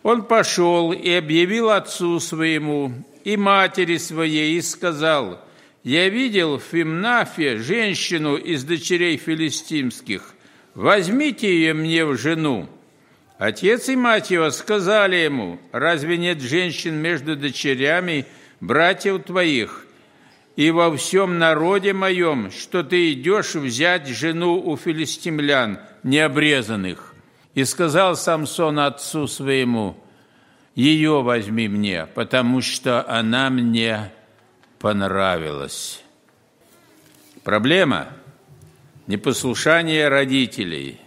Он 0.02 0.24
пошел 0.24 0.94
и 0.94 1.12
объявил 1.12 1.70
отцу 1.70 2.20
своему 2.20 2.94
и 3.26 3.36
матери 3.36 3.98
своей 3.98 4.58
и 4.58 4.62
сказал, 4.62 5.46
«Я 5.84 6.08
видел 6.08 6.58
в 6.58 6.64
Фимнафе 6.64 7.58
женщину 7.58 8.38
из 8.38 8.64
дочерей 8.64 9.18
филистимских. 9.18 10.34
Возьмите 10.74 11.54
ее 11.54 11.74
мне 11.74 12.06
в 12.06 12.18
жену». 12.18 12.70
Отец 13.40 13.88
и 13.88 13.96
мать 13.96 14.32
его 14.32 14.52
сказали 14.52 15.16
ему, 15.16 15.60
«Разве 15.72 16.18
нет 16.18 16.42
женщин 16.42 16.96
между 16.96 17.36
дочерями 17.36 18.28
братьев 18.60 19.24
твоих?» 19.24 19.86
и 20.58 20.72
во 20.72 20.94
всем 20.98 21.40
народе 21.40 21.94
моем, 21.94 22.52
что 22.52 22.84
ты 22.84 23.14
идешь 23.14 23.56
взять 23.56 24.10
жену 24.10 24.62
у 24.62 24.76
филистимлян, 24.76 25.80
необрезанных. 26.04 27.16
И 27.54 27.64
сказал 27.64 28.18
Самсон 28.18 28.80
отцу 28.80 29.28
своему, 29.28 29.96
ее 30.76 31.22
возьми 31.22 31.70
мне, 31.70 32.08
потому 32.14 32.60
что 32.60 33.10
она 33.10 33.50
мне 33.50 34.12
понравилась. 34.80 36.04
Проблема– 37.46 38.10
непослушание 39.08 40.10
родителей. 40.10 41.00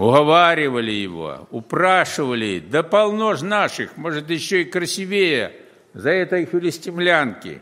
Уговаривали 0.00 0.92
его, 0.92 1.46
упрашивали, 1.50 2.58
да 2.58 2.82
полно 2.82 3.34
ж 3.34 3.42
наших, 3.42 3.98
может, 3.98 4.30
еще 4.30 4.62
и 4.62 4.64
красивее, 4.64 5.52
за 5.92 6.10
этой 6.10 6.46
филистимлянки. 6.46 7.60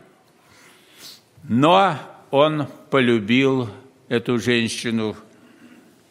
Но 1.43 1.97
он 2.31 2.67
полюбил 2.89 3.69
эту 4.07 4.39
женщину, 4.39 5.17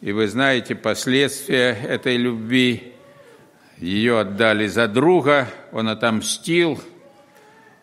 и 0.01 0.11
вы 0.11 0.27
знаете 0.27 0.75
последствия 0.75 1.71
этой 1.71 2.17
любви– 2.17 2.93
ее 3.79 4.19
отдали 4.19 4.67
за 4.67 4.89
друга, 4.89 5.47
он 5.71 5.87
отомстил 5.87 6.81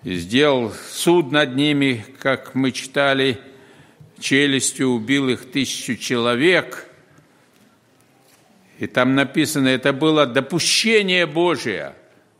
и 0.02 0.14
сделал 0.14 0.72
суд 0.90 1.32
над 1.32 1.56
ними, 1.56 2.04
как 2.20 2.54
мы 2.54 2.70
читали, 2.70 3.40
челюстью 4.20 4.90
убил 4.90 5.30
их 5.30 5.50
тысячу 5.50 5.96
человек. 5.96 6.86
И 8.78 8.86
там 8.86 9.14
написано, 9.14 9.68
это 9.68 9.92
было 9.92 10.26
допущение 10.26 11.26
Божие. 11.26 11.94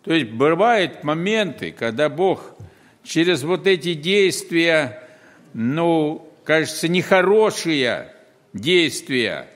То 0.05 0.12
есть 0.12 0.31
бывают 0.31 1.02
моменты, 1.02 1.73
когда 1.73 2.09
Бог 2.09 2.57
через 3.02 3.43
вот 3.43 3.66
эти 3.66 3.95
действия, 3.95 5.02
ну, 5.55 6.31
кажется, 6.45 6.88
нехорошие 6.88 8.12
действия, 8.52 9.49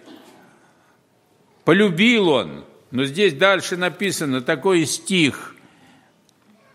полюбил 1.65 2.29
Он. 2.31 2.65
Но 2.91 3.05
здесь 3.05 3.35
дальше 3.35 3.77
написано 3.77 4.41
такой 4.41 4.87
стих. 4.87 5.55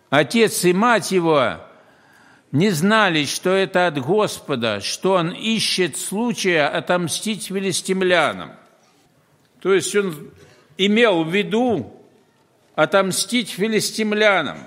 Отец 0.10 0.64
и 0.64 0.72
мать 0.72 1.12
его 1.12 1.58
не 2.52 2.70
знали, 2.70 3.26
что 3.26 3.50
это 3.50 3.88
от 3.88 4.00
Господа, 4.00 4.80
что 4.80 5.14
он 5.14 5.32
ищет 5.32 5.98
случая 5.98 6.68
отомстить 6.68 7.48
филистимлянам. 7.48 8.54
То 9.66 9.74
есть 9.74 9.96
он 9.96 10.30
имел 10.78 11.24
в 11.24 11.34
виду 11.34 11.92
отомстить 12.76 13.50
филистимлянам. 13.50 14.60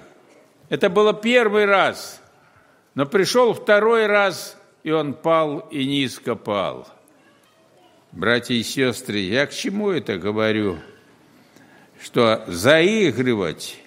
Это 0.71 0.91
было 0.91 1.15
первый 1.15 1.67
раз, 1.67 2.21
но 2.97 3.07
пришел 3.07 3.55
второй 3.55 4.09
раз, 4.09 4.57
и 4.83 4.91
он 4.91 5.15
пал 5.15 5.61
и 5.71 5.87
низко 5.87 6.35
пал. 6.35 6.89
Братья 8.11 8.55
и 8.55 8.65
сестры, 8.65 9.19
я 9.19 9.47
к 9.47 9.53
чему 9.53 9.91
это 9.91 10.19
говорю? 10.19 10.79
Что 12.03 12.43
заигрывать 12.49 13.79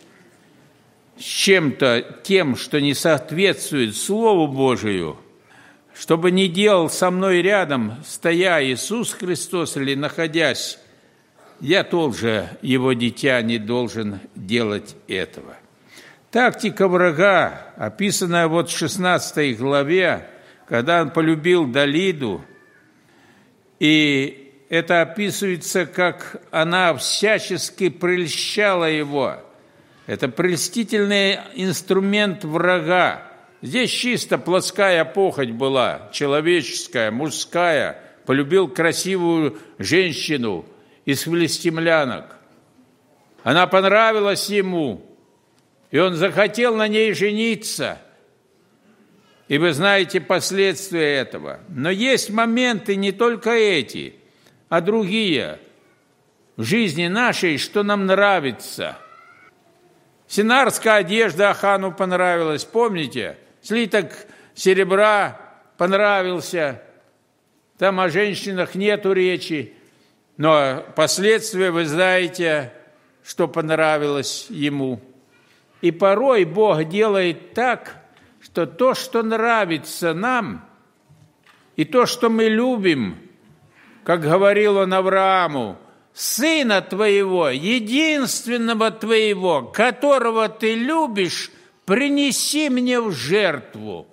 с 1.20 1.24
чем-то 1.24 2.22
тем, 2.24 2.56
что 2.56 2.80
не 2.80 2.94
соответствует 2.94 3.98
Слову 3.98 4.48
Божию, 4.48 5.18
чтобы 5.94 6.32
не 6.32 6.48
делал 6.48 6.90
со 6.90 7.12
мной 7.12 7.42
рядом, 7.42 8.02
стоя 8.06 8.64
Иисус 8.64 9.12
Христос 9.12 9.76
или 9.76 9.94
находясь, 9.96 10.80
я 11.62 11.84
тоже, 11.84 12.50
его 12.62 12.94
дитя, 12.94 13.42
не 13.42 13.58
должен 13.58 14.20
делать 14.36 14.96
этого. 15.08 15.56
Тактика 16.32 16.88
врага, 16.88 17.74
описанная 17.78 18.48
вот 18.48 18.70
в 18.70 18.78
16 18.78 19.58
главе, 19.58 20.28
когда 20.68 21.02
он 21.02 21.12
полюбил 21.12 21.66
Далиду, 21.68 22.44
и 23.80 24.54
это 24.70 25.02
описывается, 25.02 25.86
как 25.86 26.42
она 26.52 26.94
всячески 26.96 27.90
прельщала 27.90 28.86
его– 28.86 29.38
это 30.12 30.28
прельстительный 30.28 31.40
инструмент 31.54 32.44
врага. 32.44 33.24
Здесь 33.62 33.92
чисто 33.92 34.38
плоская 34.38 35.06
похоть 35.06 35.52
была, 35.52 36.10
человеческая, 36.12 37.12
мужская. 37.12 37.98
Полюбил 38.26 38.68
красивую 38.68 39.58
женщину 39.78 40.66
из 41.06 41.22
филистимлянок. 41.22 42.38
Она 43.44 43.68
понравилась 43.68 44.50
ему, 44.50 45.06
и 45.90 46.00
он 46.00 46.16
захотел 46.16 46.76
на 46.76 46.88
ней 46.88 47.14
жениться. 47.14 47.98
И 49.48 49.58
вы 49.58 49.74
знаете 49.74 50.22
последствия 50.22 51.18
этого. 51.18 51.60
Но 51.70 51.90
есть 51.90 52.30
моменты 52.30 52.96
не 52.96 53.12
только 53.12 53.52
эти, 53.52 54.16
а 54.70 54.80
другие 54.82 55.60
в 56.56 56.64
жизни 56.64 57.08
нашей, 57.08 57.58
что 57.58 57.84
нам 57.84 58.06
нравится– 58.06 58.98
Синарская 60.32 60.96
одежда 60.96 61.50
Ахану 61.50 61.92
понравилась, 61.92 62.64
помните? 62.64 63.38
Слиток 63.62 64.14
серебра 64.56 65.38
понравился. 65.78 66.82
Там 67.78 68.00
о 68.00 68.08
женщинах 68.08 68.76
нету 68.76 69.12
речи. 69.12 69.74
Но 70.38 70.84
последствия 70.96 71.72
вы 71.72 71.86
знаете, 71.86 72.74
что 73.24 73.48
понравилось 73.48 74.48
ему. 74.50 75.00
И 75.82 75.92
порой 75.92 76.46
Бог 76.46 76.84
делает 76.86 77.54
так, 77.54 77.98
что 78.42 78.66
то, 78.66 78.94
что 78.94 79.24
нравится 79.24 80.14
нам, 80.14 80.66
и 81.76 81.86
то, 81.86 82.06
что 82.06 82.30
мы 82.30 82.46
любим, 82.46 83.18
как 84.04 84.22
говорил 84.22 84.78
он 84.78 84.94
Аврааму, 84.94 85.78
сына 86.14 86.82
твоего, 86.82 87.50
единственного 87.50 88.92
твоего, 88.92 89.64
которого 89.64 90.50
ты 90.50 90.76
любишь, 90.76 91.52
принеси 91.86 92.70
мне 92.70 93.00
в 93.00 93.12
жертву. 93.12 94.08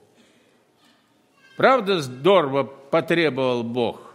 Правда, 1.57 2.01
здорово 2.01 2.65
потребовал 2.65 3.63
Бог. 3.63 4.08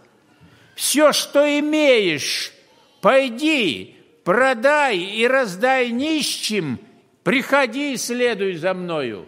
Все, 0.74 1.12
что 1.12 1.40
имеешь, 1.58 2.52
пойди, 3.00 3.96
продай 4.24 4.98
и 4.98 5.26
раздай 5.26 5.90
нищим, 5.90 6.78
приходи 7.22 7.94
и 7.94 7.96
следуй 7.96 8.56
за 8.56 8.74
мною. 8.74 9.26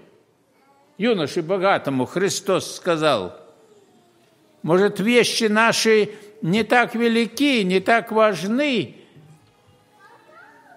Юноше 0.98 1.42
богатому 1.42 2.06
Христос 2.06 2.76
сказал, 2.76 3.38
может, 4.62 4.98
вещи 4.98 5.44
наши 5.44 6.10
не 6.42 6.64
так 6.64 6.94
велики, 6.94 7.62
не 7.62 7.80
так 7.80 8.10
важны 8.10 8.96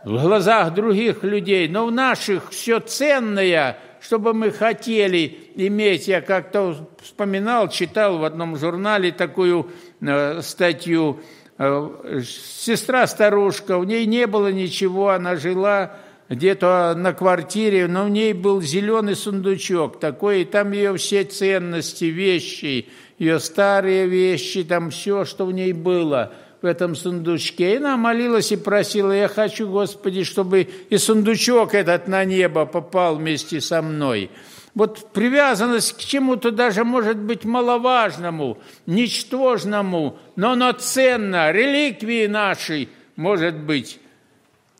в 0.03 0.21
глазах 0.21 0.73
других 0.73 1.23
людей, 1.23 1.67
но 1.67 1.86
в 1.86 1.91
наших 1.91 2.51
все 2.51 2.79
ценное, 2.79 3.77
чтобы 3.99 4.33
мы 4.33 4.51
хотели 4.51 5.38
иметь. 5.55 6.07
Я 6.07 6.21
как-то 6.21 6.89
вспоминал, 7.01 7.69
читал 7.69 8.17
в 8.17 8.23
одном 8.23 8.57
журнале 8.57 9.12
такую 9.12 9.69
э, 10.01 10.41
статью. 10.41 11.19
Э, 11.57 12.21
сестра-старушка, 12.23 13.77
у 13.77 13.83
ней 13.83 14.05
не 14.05 14.27
было 14.27 14.51
ничего, 14.51 15.09
она 15.09 15.35
жила 15.35 15.97
где-то 16.29 16.93
на 16.95 17.13
квартире, 17.13 17.88
но 17.88 18.05
в 18.05 18.09
ней 18.09 18.33
был 18.33 18.62
зеленый 18.62 19.15
сундучок 19.15 19.99
такой, 19.99 20.43
и 20.43 20.45
там 20.45 20.71
ее 20.71 20.95
все 20.95 21.23
ценности, 21.23 22.05
вещи, 22.05 22.88
ее 23.17 23.39
старые 23.39 24.07
вещи, 24.07 24.63
там 24.63 24.91
все, 24.91 25.25
что 25.25 25.45
в 25.45 25.51
ней 25.51 25.73
было 25.73 26.33
в 26.62 26.65
этом 26.65 26.95
сундучке. 26.95 27.74
И 27.74 27.78
она 27.78 27.98
молилась 27.98 28.52
и 28.52 28.58
просила, 28.58 29.12
я 29.12 29.28
хочу, 29.28 29.69
Господи, 29.69 30.24
чтобы 30.24 30.67
и 30.89 30.98
сундучок 30.98 31.74
этот 31.74 32.08
на 32.08 32.26
небо 32.26 32.65
попал 32.65 33.15
вместе 33.15 33.62
со 33.62 33.82
мной. 33.82 34.30
Вот 34.76 35.12
привязанность 35.13 35.93
к 35.93 36.00
чему-то 36.00 36.52
даже 36.52 36.84
может 36.84 37.17
быть 37.17 37.43
маловажному, 37.43 38.60
ничтожному, 38.86 40.17
но 40.36 40.52
оно 40.52 40.72
ценно, 40.74 41.52
реликвии 41.52 42.28
нашей, 42.28 42.89
может 43.15 43.56
быть. 43.56 44.00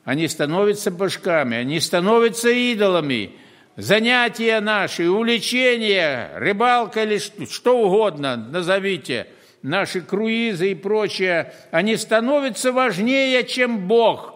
Они 0.04 0.28
становятся 0.28 0.92
башками, 0.92 1.58
они 1.58 1.80
становятся 1.80 2.50
идолами– 2.50 3.32
занятия 3.80 4.60
наши, 4.60 5.10
увлечения, 5.10 6.32
рыбалка 6.36 7.04
или 7.04 7.18
что 7.18 7.80
угодно, 7.80 8.36
назовите, 8.36 9.28
наши 9.62 10.02
круизы 10.02 10.72
и 10.72 10.76
прочее, 10.76 11.54
они 11.72 11.98
становятся 11.98 12.72
важнее, 12.72 13.44
чем 13.46 13.88
Бог. 13.88 14.36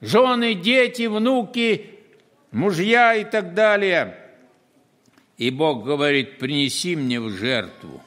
Жены, 0.00 0.54
дети, 0.54 1.06
внуки, 1.06 1.90
мужья 2.50 3.14
и 3.14 3.24
так 3.24 3.54
далее. 3.54 4.18
И 5.38 5.50
Бог 5.50 5.84
говорит, 5.84 6.38
принеси 6.38 6.94
мне 6.94 7.20
в 7.20 7.30
жертву. 7.30 8.02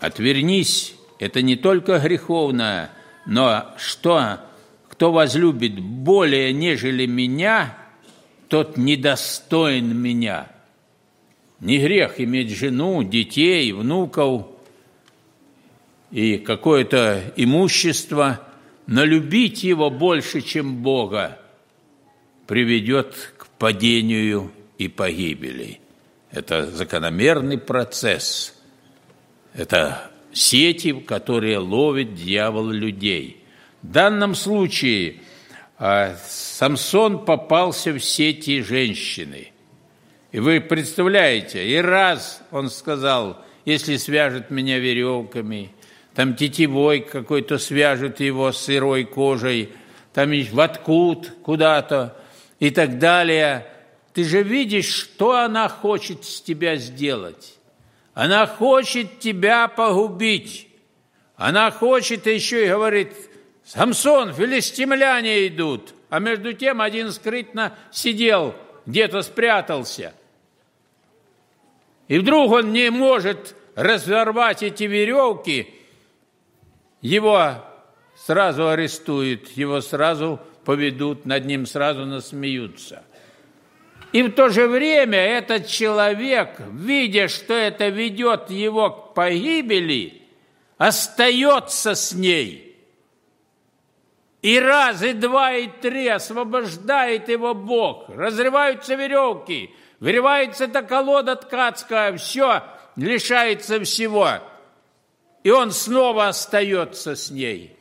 Отвернись, 0.00 0.94
это 1.18 1.42
не 1.42 1.56
только 1.56 1.98
греховное, 1.98 2.90
но 3.26 3.74
что, 3.76 4.40
кто 4.88 5.12
возлюбит 5.12 5.78
более, 5.78 6.52
нежели 6.52 7.06
меня– 7.06 7.76
тот 8.52 8.76
недостоин 8.76 9.96
меня. 9.96 10.51
Не 11.62 11.78
грех 11.78 12.20
иметь 12.20 12.50
жену, 12.50 13.02
детей, 13.02 13.72
внуков 13.72 14.46
и 16.10 16.36
какое-то 16.36 17.32
имущество, 17.36 18.40
но 18.86 19.04
любить 19.04 19.62
его 19.62 19.88
больше, 19.88 20.42
чем 20.42 20.82
Бога, 20.82 21.38
приведет 22.46 23.32
к 23.38 23.46
падению 23.58 24.52
и 24.76 24.88
погибели. 24.88 25.80
Это 26.30 26.66
закономерный 26.66 27.56
процесс. 27.56 28.54
Это 29.54 30.10
сети, 30.34 30.92
которые 30.92 31.56
ловит 31.56 32.14
дьявол 32.14 32.68
людей. 32.68 33.42
В 33.80 33.90
данном 33.90 34.34
случае– 34.34 35.16
а 35.84 36.16
Самсон 36.28 37.24
попался 37.24 37.90
в 37.90 37.98
сети 37.98 38.62
женщины. 38.62 39.51
И 40.32 40.40
вы 40.40 40.62
представляете, 40.62 41.66
и 41.68 41.76
раз 41.76 42.42
он 42.50 42.70
сказал, 42.70 43.44
если 43.66 43.96
свяжет 43.96 44.50
меня 44.50 44.78
веревками, 44.78 45.74
там 46.14 46.34
тетивой 46.34 47.00
какой-то 47.00 47.58
свяжет 47.58 48.20
его 48.20 48.50
сырой 48.50 49.04
кожей, 49.04 49.70
там 50.14 50.30
в 50.30 50.60
откут 50.60 51.32
куда-то 51.42 52.16
и 52.58 52.70
так 52.70 52.98
далее. 52.98 53.66
Ты 54.14 54.24
же 54.24 54.42
видишь, 54.42 54.88
что 54.88 55.36
она 55.36 55.68
хочет 55.68 56.24
с 56.24 56.40
тебя 56.40 56.76
сделать. 56.76 57.58
Она 58.14 58.46
хочет 58.46 59.20
тебя 59.20 59.68
погубить. 59.68 60.68
Она 61.36 61.70
хочет 61.70 62.26
еще 62.26 62.64
и 62.64 62.68
говорит, 62.68 63.12
Самсон, 63.64 64.32
филистимляне 64.32 65.46
идут. 65.48 65.94
А 66.08 66.18
между 66.20 66.52
тем 66.54 66.80
один 66.80 67.10
скрытно 67.10 67.74
сидел, 67.90 68.54
где-то 68.86 69.22
спрятался. 69.22 70.14
И 72.08 72.18
вдруг 72.18 72.52
он 72.52 72.72
не 72.72 72.90
может 72.90 73.54
разорвать 73.74 74.62
эти 74.62 74.84
веревки, 74.84 75.74
его 77.00 77.54
сразу 78.14 78.68
арестуют, 78.68 79.48
его 79.50 79.80
сразу 79.80 80.40
поведут, 80.64 81.26
над 81.26 81.46
ним 81.46 81.66
сразу 81.66 82.04
насмеются. 82.04 83.04
И 84.12 84.22
в 84.22 84.32
то 84.32 84.50
же 84.50 84.68
время 84.68 85.18
этот 85.18 85.66
человек, 85.66 86.60
видя, 86.70 87.28
что 87.28 87.54
это 87.54 87.88
ведет 87.88 88.50
его 88.50 88.90
к 88.90 89.14
погибели, 89.14 90.22
остается 90.76 91.94
с 91.94 92.12
ней. 92.12 92.76
И 94.42 94.58
раз, 94.58 95.02
и 95.02 95.12
два, 95.12 95.54
и 95.54 95.68
три 95.68 96.08
освобождает 96.08 97.28
его 97.28 97.54
Бог. 97.54 98.08
Разрываются 98.08 98.96
веревки, 98.96 99.70
вырывается 100.02 100.64
эта 100.64 100.82
колода 100.82 101.36
ткацкая, 101.36 102.16
все, 102.16 102.64
лишается 102.96 103.78
всего. 103.84 104.30
И 105.44 105.50
он 105.50 105.70
снова 105.70 106.26
остается 106.26 107.14
с 107.14 107.30
ней. 107.30 107.76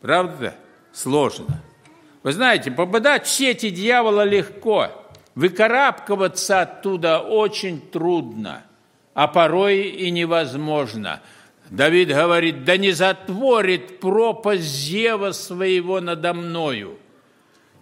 Правда? 0.00 0.56
Сложно. 0.92 1.62
Вы 2.24 2.32
знаете, 2.32 2.72
попадать 2.72 3.26
в 3.26 3.30
сети 3.30 3.70
дьявола 3.70 4.24
легко. 4.24 4.90
Выкарабкиваться 5.36 6.62
оттуда 6.62 7.20
очень 7.20 7.80
трудно, 7.80 8.64
а 9.14 9.28
порой 9.28 9.82
и 9.82 10.10
невозможно. 10.10 11.22
Давид 11.70 12.08
говорит, 12.08 12.64
да 12.64 12.76
не 12.76 12.90
затворит 12.90 14.00
пропасть 14.00 14.64
зева 14.64 15.30
своего 15.30 16.00
надо 16.00 16.34
мною. 16.34 16.98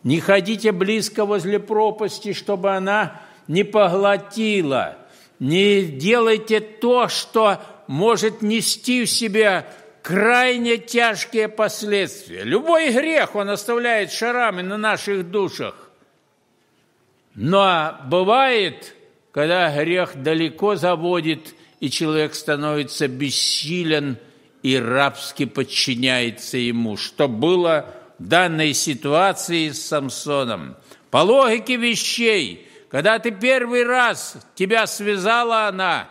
Не 0.05 0.21
ходите 0.21 0.71
близко 0.71 1.25
возле 1.25 1.59
пропасти, 1.59 2.35
чтобы 2.35 2.71
она 2.71 3.23
не 3.49 3.65
поглотила. 3.65 4.99
Не 5.39 5.83
делайте 5.83 6.61
то, 6.61 7.09
что 7.09 7.61
может 7.87 8.43
нести 8.43 9.05
в 9.05 9.11
себе 9.11 9.67
крайне 10.03 10.77
тяжкие 10.77 11.49
последствия. 11.49 12.45
Любой 12.45 12.93
грех, 12.93 13.35
он 13.35 13.49
оставляет 13.49 14.13
шарами 14.13 14.61
на 14.61 14.77
наших 14.77 15.31
душах. 15.31 15.75
Но 17.35 17.97
бывает, 18.05 18.95
когда 19.33 19.75
грех 19.75 20.23
далеко 20.23 20.77
заводит, 20.77 21.55
и 21.81 21.91
человек 21.91 22.35
становится 22.35 23.09
бессилен 23.09 24.19
и 24.63 24.77
рабски 24.77 25.45
подчиняется 25.45 26.59
ему, 26.59 26.97
что 26.97 27.29
было 27.29 27.95
данной 28.19 28.75
ситуации 28.75 29.71
с 29.71 29.87
Самсоном. 29.87 30.77
По 31.11 31.19
логике 31.19 31.77
вещей, 31.77 32.69
когда 32.91 33.19
ты 33.19 33.31
первый 33.31 33.85
раз, 33.85 34.37
тебя 34.55 34.87
связала 34.87 35.67
она 35.67 36.09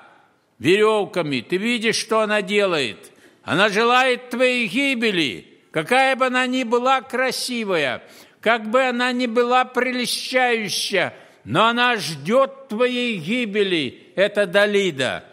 веревками, 0.60 1.42
ты 1.42 1.58
видишь, 1.58 1.98
что 1.98 2.22
она 2.22 2.42
делает– 2.42 3.12
она 3.44 3.68
желает 3.70 4.30
твоей 4.30 4.68
гибели, 4.68 5.48
какая 5.72 6.16
бы 6.16 6.28
она 6.28 6.48
ни 6.48 6.64
была 6.64 7.02
красивая, 7.02 8.02
как 8.40 8.70
бы 8.70 8.84
она 8.84 9.12
ни 9.12 9.28
была 9.28 9.66
прельщающая, 9.66 11.14
но 11.44 11.68
она 11.68 11.98
ждет 11.98 12.70
твоей 12.70 13.18
гибели, 13.18 14.12
это 14.16 14.46
Далида. 14.46 15.26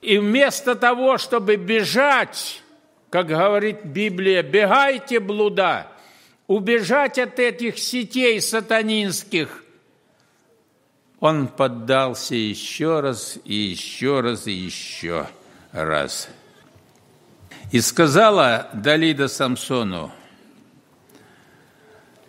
И 0.00 0.18
вместо 0.18 0.76
того, 0.76 1.18
чтобы 1.18 1.56
бежать, 1.56 2.62
как 3.10 3.26
говорит 3.26 3.84
Библия, 3.84 4.42
бегайте 4.42 5.20
блуда, 5.20 5.88
убежать 6.46 7.18
от 7.18 7.38
этих 7.38 7.78
сетей 7.78 8.40
сатанинских, 8.40 9.64
он 11.20 11.48
поддался 11.48 12.34
еще 12.34 13.00
раз 13.00 13.38
и 13.44 13.54
еще 13.54 14.20
раз 14.20 14.46
и 14.46 14.52
еще 14.52 15.26
раз. 15.72 16.28
И 17.72 17.80
сказала 17.80 18.68
Далида 18.72 19.28
Самсону, 19.28 20.12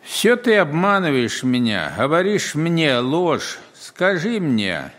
«Все 0.01 0.35
ты 0.35 0.57
обманываешь 0.57 1.43
меня, 1.43 1.93
говоришь 1.95 2.55
мне 2.55 2.97
ложь, 2.97 3.59
скажи 3.79 4.39
мне, 4.39 4.91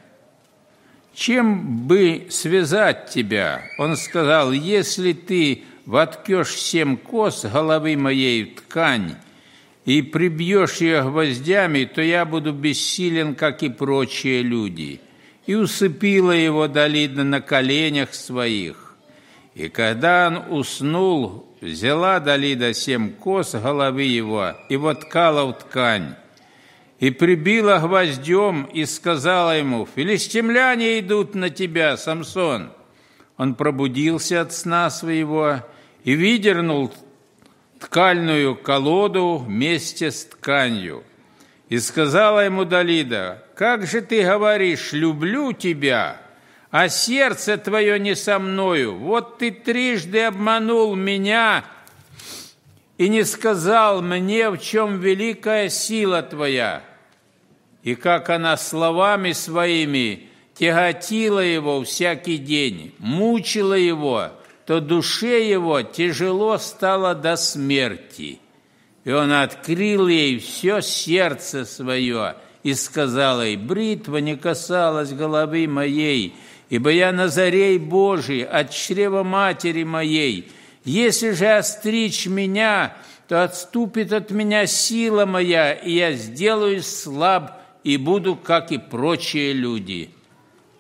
чем 1.15 1.89
бы 1.89 2.29
связать 2.31 3.11
тебя?» 3.11 3.63
Он 3.77 3.97
сказал, 3.97 4.53
«Если 4.53 5.13
ты 5.13 5.65
воткешь 5.91 6.55
семь 6.55 6.97
кос 6.97 7.45
головы 7.45 7.97
моей 7.97 8.45
в 8.45 8.61
ткань 8.61 9.17
и 9.85 10.03
прибьешь 10.03 10.77
ее 10.77 11.03
гвоздями, 11.03 11.85
то 11.85 12.01
я 12.01 12.25
буду 12.25 12.53
бессилен, 12.53 13.35
как 13.35 13.63
и 13.63 13.69
прочие 13.69 14.43
люди» 14.43 15.01
и 15.51 15.55
усыпила 15.57 16.31
его 16.31 16.69
Далида 16.69 17.25
на 17.25 17.41
коленях 17.41 18.15
своих. 18.15 18.95
И 19.57 19.69
когда 19.69 20.29
он 20.29 20.59
уснул, 20.59 21.45
взяла 21.61 22.21
Далида 22.21 22.73
семь 22.73 23.11
кос 23.11 23.55
головы 23.55 24.05
его 24.05 24.53
и 24.69 24.77
воткала 24.77 25.47
в 25.47 25.55
ткань, 25.55 26.15
и 27.01 27.11
прибила 27.11 27.79
гвоздем 27.79 28.63
и 28.65 28.85
сказала 28.85 29.59
ему, 29.59 29.89
«Филистимляне 29.93 31.01
идут 31.01 31.35
на 31.35 31.51
тебя, 31.51 31.97
Самсон». 31.97 32.71
Он 33.37 33.57
пробудился 33.57 34.43
от 34.43 34.53
сна 34.53 34.89
своего 34.89 35.65
и 36.05 36.17
выдернул 36.17 36.93
ткальную 37.79 38.57
колоду 38.57 39.37
вместе 39.37 40.11
с 40.11 40.25
тканью. 40.25 41.03
И 41.69 41.79
сказала 41.79 42.45
ему 42.45 42.65
Далида, 42.65 43.45
«Как 43.55 43.87
же 43.87 44.01
ты 44.01 44.23
говоришь, 44.23 44.93
люблю 44.93 45.53
тебя, 45.53 46.21
а 46.71 46.89
сердце 46.89 47.57
твое 47.57 47.99
не 47.99 48.15
со 48.15 48.39
мною? 48.39 48.97
Вот 48.97 49.39
ты 49.39 49.51
трижды 49.51 50.23
обманул 50.23 50.95
меня 50.95 51.65
и 52.99 53.09
не 53.09 53.25
сказал 53.25 54.03
мне, 54.03 54.51
в 54.51 54.59
чем 54.59 55.01
великая 55.01 55.69
сила 55.69 56.23
твоя». 56.23 56.83
И 57.83 57.95
как 57.95 58.29
она 58.29 58.57
словами 58.59 59.33
своими 59.33 60.29
тяготила 60.55 61.41
его 61.41 61.83
всякий 61.83 62.37
день, 62.37 62.95
мучила 62.99 63.73
его, 63.73 64.33
то 64.71 64.81
душе 64.81 65.51
его 65.51 65.83
тяжело 65.83 66.57
стало 66.57 67.17
до 67.17 67.35
смерти– 67.35 68.39
и 69.05 69.11
он 69.11 69.33
открыл 69.33 70.07
ей 70.07 70.39
все 70.39 70.81
сердце 70.81 71.65
свое 71.65 72.37
и 72.63 72.75
сказал 72.75 73.43
ей, 73.43 73.57
«Бритва 73.57 74.19
не 74.19 74.37
касалась 74.37 75.13
головы 75.13 75.67
моей, 75.67 76.37
ибо 76.69 76.91
я 76.91 77.11
Назарей 77.11 77.79
Божий 77.79 78.45
от 78.45 78.71
чрева 78.71 79.25
матери 79.25 79.83
моей. 79.83 80.53
Если 80.85 81.33
же 81.33 81.49
остричь 81.49 82.27
меня, 82.27 82.97
то 83.27 83.43
отступит 83.43 84.13
от 84.13 84.31
меня 84.31 84.67
сила 84.67 85.27
моя, 85.27 85.73
и 85.73 85.95
я 85.95 86.13
сделаюсь 86.13 86.87
слаб 86.87 87.61
и 87.83 87.97
буду, 87.97 88.37
как 88.37 88.71
и 88.71 88.79
прочие 88.79 89.53
люди». 89.53 90.11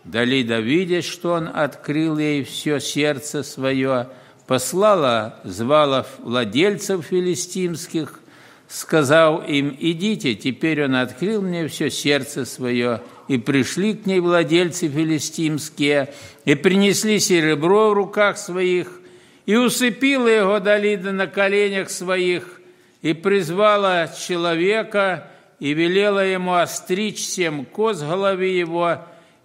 Далида, 0.04 0.60
видя, 0.60 1.02
что 1.02 1.34
он 1.34 1.48
открыл 1.52 2.18
ей 2.18 2.42
все 2.44 2.80
сердце 2.80 3.42
свое, 3.42 4.08
послала, 4.46 5.36
звала 5.44 6.06
владельцев 6.18 7.06
филистимских, 7.06 8.20
сказал 8.68 9.42
им, 9.42 9.76
идите, 9.78 10.34
теперь 10.34 10.84
он 10.84 10.96
открыл 10.96 11.42
мне 11.42 11.68
все 11.68 11.90
сердце 11.90 12.44
свое, 12.44 13.02
и 13.28 13.36
пришли 13.36 13.94
к 13.94 14.06
ней 14.06 14.20
владельцы 14.20 14.88
филистимские, 14.88 16.12
и 16.44 16.54
принесли 16.54 17.20
серебро 17.20 17.90
в 17.90 17.94
руках 17.94 18.38
своих, 18.38 19.00
и 19.44 19.56
усыпила 19.56 20.28
его 20.28 20.60
Далида 20.60 21.12
на 21.12 21.26
коленях 21.26 21.90
своих, 21.90 22.60
и 23.02 23.12
призвала 23.12 24.08
человека, 24.08 25.28
и 25.58 25.74
велела 25.74 26.24
ему 26.24 26.54
остричь 26.54 27.20
семь 27.20 27.64
коз 27.64 28.00
головы 28.00 28.46
его, 28.46 28.98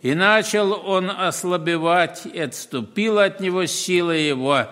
и 0.06 0.13
начал 0.13 0.72
он 0.88 1.10
ослабевать, 1.10 2.28
и 2.32 2.39
отступила 2.39 3.24
от 3.24 3.39
него 3.39 3.65
сила 3.65 4.12
его, 4.12 4.68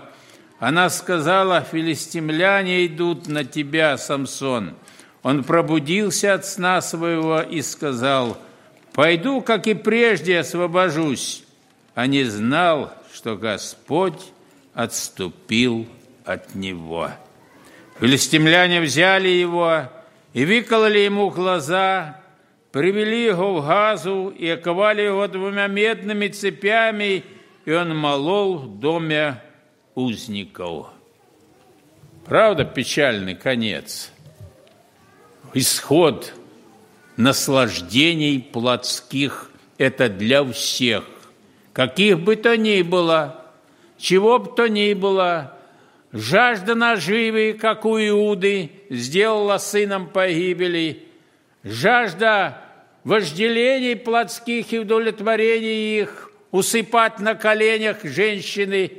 она 0.59 0.91
сказала, 0.91 1.61
филистимляне 1.61 2.85
идут 2.85 3.27
на 3.27 3.43
тебя, 3.43 3.97
Самсон. 3.97 4.75
Он 5.23 5.43
пробудился 5.43 6.35
от 6.35 6.45
сна 6.45 6.81
своего 6.81 7.41
и 7.41 7.63
сказал, 7.63 8.37
пойду, 8.93 9.41
как 9.41 9.65
и 9.65 9.73
прежде, 9.73 10.37
освобожусь, 10.37 11.43
а 11.95 12.05
не 12.05 12.25
знал, 12.25 12.93
что 13.11 13.35
Господь 13.35 14.21
отступил 14.75 15.87
от 16.25 16.53
него. 16.53 17.09
Филистимляне 17.99 18.81
взяли 18.81 19.29
его 19.29 19.89
и 20.33 20.45
выкололи 20.45 20.99
ему 20.99 21.31
глаза, 21.31 22.22
привели 22.73 23.25
его 23.25 23.61
в 23.61 23.67
газу 23.67 24.33
и 24.35 24.49
оковали 24.49 25.03
его 25.03 25.27
двумя 25.27 25.67
медными 25.67 26.27
цепями, 26.27 27.23
и 27.65 27.71
он 27.71 27.95
молол 27.95 28.57
в 28.57 28.79
доме 28.79 29.39
узников. 29.93 30.87
Правда, 32.25 32.65
печальный 32.65 33.35
конец. 33.35 34.11
Исход 35.53 36.33
наслаждений 37.15 38.41
плотских– 38.41 39.51
это 39.77 40.09
для 40.09 40.43
всех. 40.43 41.03
Каких 41.73 42.21
бы 42.21 42.35
то 42.35 42.57
ни 42.57 42.81
было, 42.81 43.45
чего 43.99 44.39
бы 44.39 44.49
то 44.55 44.67
ни 44.67 44.93
было, 44.93 45.59
жажда 46.11 46.73
наживы, 46.73 47.53
как 47.53 47.85
у 47.85 47.99
Иуды, 47.99 48.71
сделала 48.89 49.59
сыном 49.59 50.07
погибели, 50.07 51.03
жажда 51.63 52.62
вожделений 53.03 53.95
плотских 53.95 54.73
и 54.73 54.79
удовлетворений 54.79 56.01
их, 56.01 56.31
усыпать 56.51 57.19
на 57.19 57.35
коленях 57.35 58.03
женщины, 58.03 58.91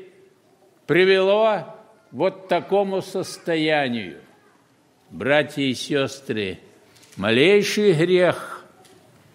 привело 0.86 1.74
вот 2.10 2.48
такому 2.48 3.02
состоянию. 3.02 4.18
Братья 5.10 5.62
и 5.62 5.74
сестры, 5.74 6.58
малейший 7.16 7.92
грех 7.92 8.64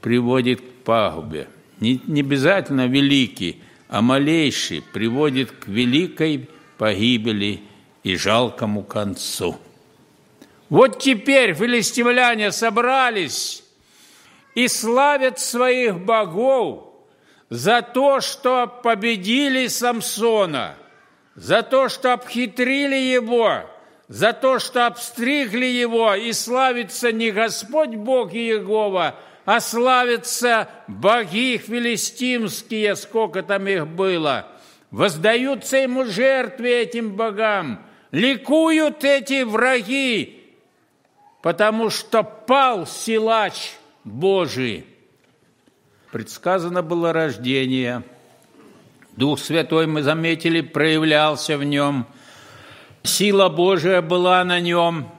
приводит 0.02 0.62
к 0.62 0.84
пагубе. 0.84 1.48
Не, 1.80 2.02
не 2.08 2.22
обязательно 2.22 2.88
великий, 2.88 3.62
а 3.88 4.02
малейший 4.02 4.84
приводит 4.94 5.52
к 5.52 5.68
великой 5.68 6.50
погибели 6.78 7.62
и 8.04 8.16
жалкому 8.16 8.84
концу. 8.84 9.58
Вот 10.70 11.00
теперь 11.00 11.54
филистимляне 11.54 12.52
собрались 12.52 13.64
и 14.56 14.68
славят 14.68 15.40
своих 15.40 16.00
богов 16.00 16.90
за 17.50 17.82
то, 17.82 18.22
что 18.22 18.68
победили 18.68 19.68
Самсона, 19.68 20.76
за 21.36 21.64
то, 21.64 21.90
что 21.90 22.14
обхитрили 22.14 22.96
его, 22.96 23.62
за 24.08 24.34
то, 24.34 24.60
что 24.60 24.88
обстригли 24.88 25.66
его, 25.66 26.14
и 26.16 26.34
славится 26.34 27.12
не 27.12 27.32
Господь 27.32 27.96
Бог 27.96 28.34
Иегова, 28.34 29.16
а 29.46 29.60
славятся 29.60 30.68
боги 30.88 31.58
филистимские, 31.58 32.96
сколько 32.96 33.42
там 33.42 33.68
их 33.68 33.88
было. 33.88 34.48
Воздаются 34.92 35.78
ему 35.78 36.06
жертвы 36.06 36.70
этим 36.70 37.16
богам, 37.16 37.86
ликуют 38.12 39.04
эти 39.04 39.44
враги, 39.44 40.56
потому 41.42 41.90
что 41.90 42.24
пал 42.24 42.86
силач 42.88 43.74
Божий. 44.04 44.86
Предсказано 46.12 46.82
было 46.82 47.14
рождение. 47.14 48.04
Дух 49.16 49.40
Святой, 49.40 49.86
мы 49.88 50.02
заметили, 50.02 50.62
проявлялся 50.62 51.58
в 51.58 51.64
нем. 51.64 52.08
Сила 53.04 53.50
Божия 53.50 54.02
была 54.02 54.44
на 54.44 54.60
нем, 54.60 55.10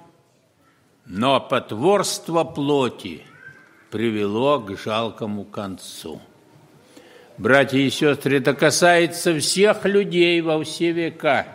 но 1.06 1.40
потворство 1.40 2.44
плоти 2.44 3.22
привело 3.90 4.60
к 4.60 4.78
жалкому 4.78 5.44
концу. 5.44 6.20
Братья 7.38 7.78
и 7.78 7.90
сестры, 7.90 8.38
это 8.38 8.54
касается 8.54 9.38
всех 9.38 9.84
людей 9.86 10.40
во 10.40 10.62
все 10.62 10.92
века. 10.92 11.46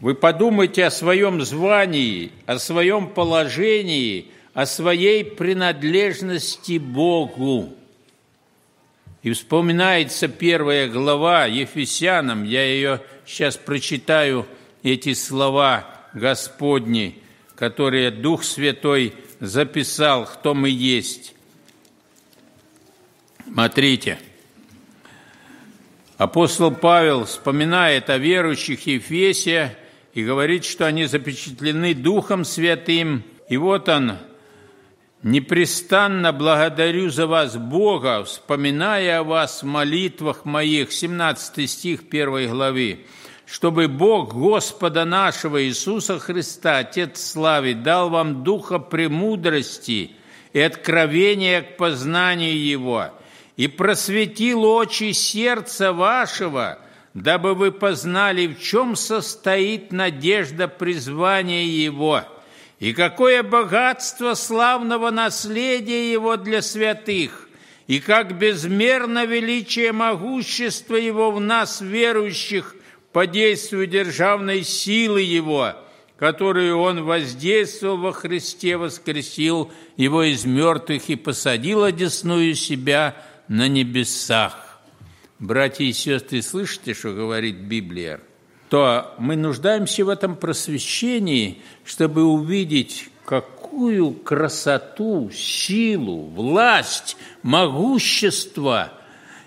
Вы 0.00 0.14
подумайте 0.14 0.86
о 0.86 0.90
своем 0.90 1.42
звании, 1.42 2.32
о 2.46 2.58
своем 2.58 3.08
положении, 3.08 4.30
о 4.54 4.66
своей 4.66 5.24
принадлежности 5.24 6.78
Богу. 6.78 7.74
И 9.22 9.32
вспоминается 9.32 10.28
первая 10.28 10.88
глава 10.88 11.46
Ефесянам, 11.46 12.44
я 12.44 12.64
ее 12.64 13.02
сейчас 13.26 13.56
прочитаю, 13.56 14.46
эти 14.82 15.12
слова 15.12 15.86
Господни, 16.14 17.18
которые 17.54 18.10
Дух 18.10 18.44
Святой 18.44 19.14
записал, 19.38 20.24
кто 20.24 20.54
мы 20.54 20.70
есть. 20.70 21.34
Смотрите, 23.44 24.18
апостол 26.16 26.70
Павел 26.70 27.26
вспоминает 27.26 28.08
о 28.08 28.16
верующих 28.16 28.86
Ефесе 28.86 29.76
и 30.14 30.24
говорит, 30.24 30.64
что 30.64 30.86
они 30.86 31.04
запечатлены 31.04 31.92
Духом 31.92 32.46
Святым. 32.46 33.22
И 33.50 33.58
вот 33.58 33.90
он– 33.90 34.16
Непрестанно 35.22 36.32
благодарю 36.32 37.10
за 37.10 37.26
вас 37.26 37.54
Бога, 37.54 38.24
вспоминая 38.24 39.18
о 39.18 39.24
вас 39.24 39.62
в 39.62 39.66
молитвах 39.66 40.46
моих, 40.46 40.92
17 40.92 41.70
стих 41.70 42.00
1 42.10 42.48
главы, 42.50 43.00
чтобы 43.44 43.88
Бог 43.88 44.32
Господа 44.32 45.04
нашего 45.04 45.62
Иисуса 45.62 46.18
Христа, 46.18 46.78
Отец 46.78 47.22
Славы, 47.22 47.74
дал 47.74 48.08
вам 48.08 48.44
духа 48.44 48.78
премудрости 48.78 50.12
и 50.54 50.60
откровения 50.60 51.60
к 51.60 51.76
познанию 51.76 52.58
Его, 52.58 53.10
и 53.58 53.68
просветил 53.68 54.64
очи 54.64 55.12
сердца 55.12 55.92
вашего, 55.92 56.78
дабы 57.12 57.54
вы 57.54 57.72
познали, 57.72 58.46
в 58.46 58.58
чем 58.58 58.96
состоит 58.96 59.92
надежда 59.92 60.66
призвания 60.66 61.64
Его– 61.64 62.22
и 62.80 62.94
какое 62.94 63.42
богатство 63.42 64.34
славного 64.34 65.10
наследия 65.10 66.10
его 66.10 66.36
для 66.36 66.62
святых, 66.62 67.48
и 67.86 68.00
как 68.00 68.38
безмерно 68.38 69.26
величие 69.26 69.92
могущества 69.92 70.96
его 70.96 71.30
в 71.30 71.40
нас, 71.40 71.82
верующих, 71.82 72.74
по 73.12 73.26
действию 73.26 73.86
державной 73.86 74.62
силы 74.62 75.20
его, 75.20 75.74
которую 76.16 76.78
он 76.78 77.04
воздействовал 77.04 77.98
во 77.98 78.12
Христе, 78.12 78.76
воскресил 78.76 79.70
его 79.96 80.22
из 80.22 80.44
мертвых 80.46 81.10
и 81.10 81.16
посадил 81.16 81.84
одесную 81.84 82.54
себя 82.54 83.16
на 83.48 83.68
небесах. 83.68 84.80
Братья 85.38 85.84
и 85.84 85.92
сестры, 85.92 86.40
слышите, 86.40 86.94
что 86.94 87.12
говорит 87.12 87.56
Библия? 87.56 88.20
То 88.70 89.16
мы 89.18 89.34
нуждаемся 89.34 90.04
в 90.04 90.08
этом 90.08 90.36
просвещении, 90.36 91.60
чтобы 91.84 92.22
увидеть, 92.22 93.08
какую 93.24 94.12
красоту, 94.12 95.28
силу, 95.32 96.26
власть, 96.26 97.16
могущество 97.42 98.92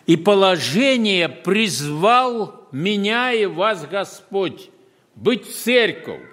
и 0.06 0.18
положение 0.18 1.30
призвал 1.30 2.68
меня 2.74 3.32
и 3.32 3.46
вас 3.46 3.88
Господь 3.90 4.70
быть 5.16 5.56
церковью, 5.56 6.28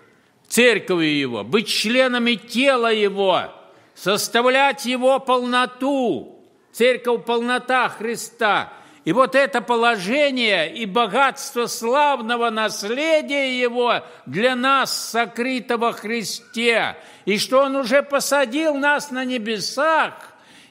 церковью 0.49 1.17
Его, 1.17 1.45
быть 1.45 1.69
членами 1.69 2.35
тела 2.35 2.93
Его, 2.93 3.53
составлять 3.95 4.85
Его 4.85 5.21
полноту, 5.21 6.41
церковь 6.73 7.25
полнота 7.25 7.89
Христа– 7.89 8.73
и 9.05 9.13
вот 9.13 9.35
это 9.35 9.63
положение 9.63 10.73
и 10.75 10.85
богатство 10.85 11.67
славного 11.67 12.51
наследия 12.51 13.59
Его 13.59 14.03
для 14.27 14.55
нас, 14.55 15.11
сокрытого 15.11 15.93
Христе, 15.93 16.97
и 17.25 17.39
что 17.39 17.63
Он 17.63 17.77
уже 17.77 18.03
посадил 18.03 18.75
нас 18.75 19.11
на 19.11 19.25
небесах, 19.25 20.15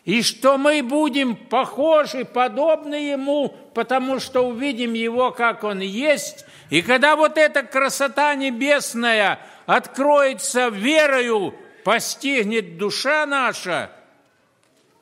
и 0.06 0.22
что 0.22 0.58
мы 0.58 0.84
будем 0.84 1.36
похожи, 1.36 2.24
подобны 2.24 2.96
Ему, 2.96 3.56
потому 3.74 4.20
что 4.20 4.48
увидим 4.48 4.94
Его, 4.94 5.32
как 5.32 5.64
Он 5.64 5.80
есть. 5.80 6.46
И 6.70 6.84
когда 6.84 7.16
вот 7.16 7.36
эта 7.38 7.64
красота 7.64 8.36
небесная 8.36 9.40
откроется 9.66 10.70
верою, 10.70 11.56
постигнет 11.84 12.78
душа 12.78 13.26
наша, 13.26 13.90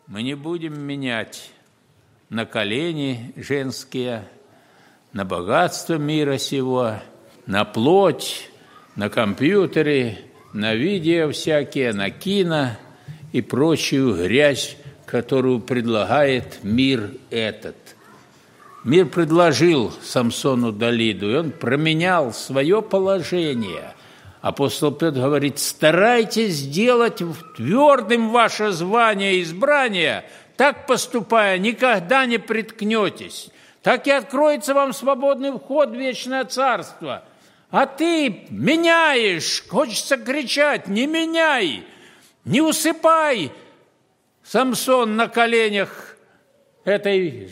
мы 0.08 0.24
не 0.24 0.36
будем 0.36 0.80
менять 0.80 1.52
на 2.30 2.46
колени 2.46 3.34
женские, 3.36 4.28
на 5.14 5.26
богатство 5.26 5.96
мира 5.96 6.38
сего, 6.38 6.94
на 7.46 7.66
плоть, 7.66 8.50
на 8.96 9.10
компьютеры, 9.10 10.18
на 10.54 10.76
видео 10.76 11.32
всякие, 11.32 11.94
на 11.94 12.10
кино 12.10 12.72
и 13.32 13.42
прочую 13.42 14.16
грязь, 14.16 14.78
которую 15.06 15.62
предлагает 15.62 16.60
мир 16.64 17.12
этот. 17.30 17.76
Мир 18.84 19.08
предложил 19.08 19.94
Самсону 20.02 20.72
Далиду, 20.72 21.32
и 21.32 21.36
он 21.36 21.52
променял 21.52 22.34
свое 22.34 22.82
положение. 22.82 23.94
Апостол 24.42 24.92
Петр 24.92 25.20
говорит, 25.20 25.60
старайтесь 25.60 26.54
сделать 26.54 27.22
твердым 27.56 28.30
ваше 28.30 28.72
звание 28.72 29.36
и 29.36 29.44
избрание, 29.44 30.26
так 30.58 30.88
поступая, 30.88 31.60
никогда 31.60 32.26
не 32.26 32.40
приткнетесь. 32.40 33.50
Так 33.84 34.08
и 34.08 34.12
откроется 34.12 34.74
вам 34.74 34.92
свободный 34.92 35.52
вход 35.52 35.92
в 35.92 35.96
вечное 35.96 36.44
царство. 36.46 37.24
А 37.70 37.86
ты 37.86 38.48
меняешь, 38.50 39.64
хочется 39.68 40.18
кричать, 40.18 40.88
не 40.88 41.06
меняй, 41.06 41.86
не 42.44 42.62
усыпай. 42.62 43.52
Самсон 44.44 45.16
на 45.16 45.28
коленях 45.28 46.18
этой 46.86 47.52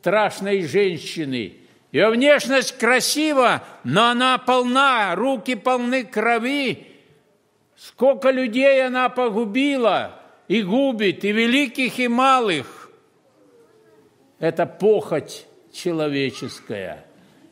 страшной 0.00 0.62
женщины. 0.62 1.58
Ее 1.92 2.08
внешность 2.10 2.76
красива, 2.78 3.62
но 3.84 4.06
она 4.08 4.38
полна, 4.38 5.14
руки 5.14 5.54
полны 5.54 6.02
крови. 6.02 6.88
Сколько 7.76 8.30
людей 8.30 8.84
она 8.84 9.08
погубила 9.08 10.23
и 10.48 10.62
губит, 10.62 11.24
и 11.24 11.32
великих, 11.32 11.98
и 11.98 12.08
малых. 12.08 12.90
Это 14.38 14.66
похоть 14.66 15.46
человеческая, 15.72 17.06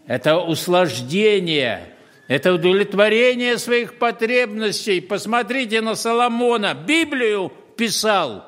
это 0.06 0.38
услаждение, 0.38 1.94
это 2.28 2.52
удовлетворение 2.52 3.58
своих 3.58 3.98
потребностей. 3.98 5.00
Посмотрите 5.00 5.80
на 5.80 5.94
Соломона, 5.94 6.74
Библию 6.74 7.52
писал. 7.76 8.44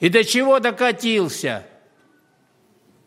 И 0.00 0.08
до 0.08 0.24
чего 0.24 0.60
докатился? 0.60 1.66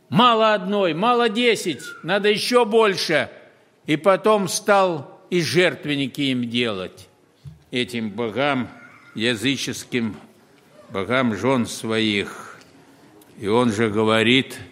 Мало 0.10 0.54
одной, 0.54 0.94
мало 0.94 1.30
десять, 1.30 1.84
надо 2.04 2.30
еще 2.30 2.66
больше. 2.66 3.30
И 3.86 3.96
потом 3.96 4.48
стал 4.48 5.22
и 5.30 5.42
жертвенники 5.42 6.22
им 6.22 6.50
делать, 6.50 7.08
этим 7.72 8.10
богам 8.10 8.70
языческим, 9.16 10.16
богам 10.90 11.36
жен 11.36 11.66
своих. 11.66 12.58
И 13.40 13.48
он 13.48 13.72
же 13.72 13.90
говорит– 13.90 14.58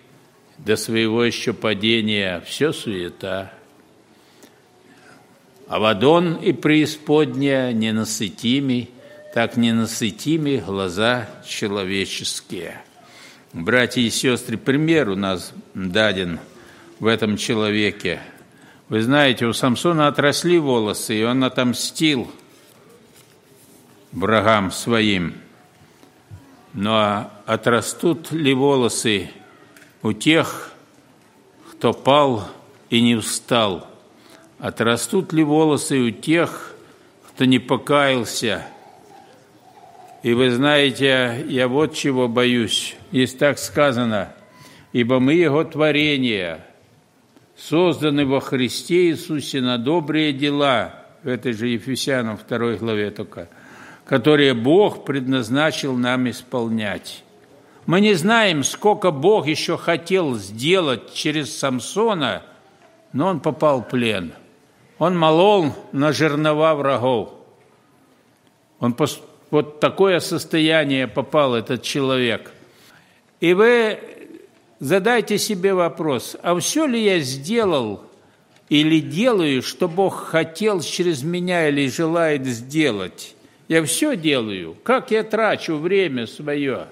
до 0.65 0.75
своего 0.75 1.23
еще 1.23 1.53
падения 1.53 2.41
все 2.45 2.73
суета. 2.73 3.51
Авадон 5.67 6.35
и 6.35 6.51
преисподняя 6.51 7.71
ненасытими, 7.71 8.89
так 9.33 9.55
ненасытими 9.55 10.57
глаза 10.57 11.29
человеческие. 11.47 12.81
Братья 13.53 14.01
и 14.01 14.09
сестры, 14.09 14.57
пример 14.57 15.09
у 15.09 15.15
нас 15.15 15.53
даден 15.73 16.39
в 16.99 17.05
этом 17.05 17.37
человеке. 17.37 18.19
Вы 18.89 19.03
знаете, 19.03 19.45
у 19.45 19.53
Самсона 19.53 20.07
отросли 20.07 20.57
волосы, 20.57 21.19
и 21.19 21.23
он 21.23 21.43
отомстил 21.43 22.29
врагам 24.11 24.71
своим. 24.71 25.33
Но 26.73 27.31
отрастут 27.45 28.31
ли 28.31 28.53
волосы 28.53 29.31
у 30.01 30.13
тех, 30.13 30.71
кто 31.71 31.93
пал 31.93 32.47
и 32.89 33.01
не 33.01 33.15
встал? 33.17 33.87
Отрастут 34.59 35.33
ли 35.33 35.43
волосы 35.43 35.99
у 35.99 36.11
тех, 36.11 36.75
кто 37.29 37.45
не 37.45 37.59
покаялся? 37.59 38.65
И 40.21 40.33
вы 40.33 40.51
знаете, 40.51 41.45
я 41.47 41.67
вот 41.67 41.93
чего 41.93 42.27
боюсь. 42.27 42.95
Есть 43.11 43.39
так 43.39 43.57
сказано, 43.57 44.33
ибо 44.91 45.19
мы 45.19 45.33
Его 45.33 45.63
творение, 45.63 46.65
созданы 47.57 48.25
во 48.25 48.41
Христе 48.41 49.09
Иисусе 49.09 49.61
на 49.61 49.77
добрые 49.77 50.33
дела, 50.33 51.05
в 51.23 51.27
этой 51.27 51.53
же 51.53 51.67
Ефесянам 51.67 52.37
2 52.37 52.73
главе 52.75 53.11
только, 53.11 53.49
которые 54.09 54.55
Бог 54.55 55.05
предназначил 55.05 55.95
нам 55.95 56.27
исполнять. 56.31 57.23
Мы 57.85 58.01
не 58.01 58.15
знаем, 58.15 58.63
сколько 58.63 59.11
Бог 59.11 59.45
еще 59.45 59.77
хотел 59.77 60.33
сделать 60.33 61.13
через 61.13 61.55
Самсона, 61.55 62.41
но 63.13 63.27
он 63.27 63.39
попал 63.39 63.81
в 63.83 63.87
плен. 63.87 64.33
Он 64.97 65.15
молол 65.15 65.75
на 65.91 66.11
жернова 66.11 66.73
врагов. 66.73 67.35
Он 68.79 68.97
вот 69.51 69.79
такое 69.79 70.19
состояние 70.21 71.07
попал 71.07 71.53
этот 71.53 71.83
человек. 71.83 72.51
И 73.39 73.53
вы 73.53 73.99
задайте 74.79 75.37
себе 75.37 75.75
вопрос, 75.75 76.35
а 76.41 76.59
все 76.59 76.87
ли 76.87 76.99
я 76.99 77.19
сделал 77.19 78.01
или 78.69 79.01
делаю, 79.01 79.61
что 79.61 79.87
Бог 79.87 80.15
хотел 80.15 80.81
через 80.81 81.21
меня 81.21 81.69
или 81.69 81.87
желает 81.87 82.47
сделать? 82.47 83.35
Я 83.69 83.83
все 83.83 84.17
делаю. 84.17 84.75
Как 84.83 85.11
я 85.11 85.23
трачу 85.23 85.77
время 85.77 86.25
свое? 86.25 86.87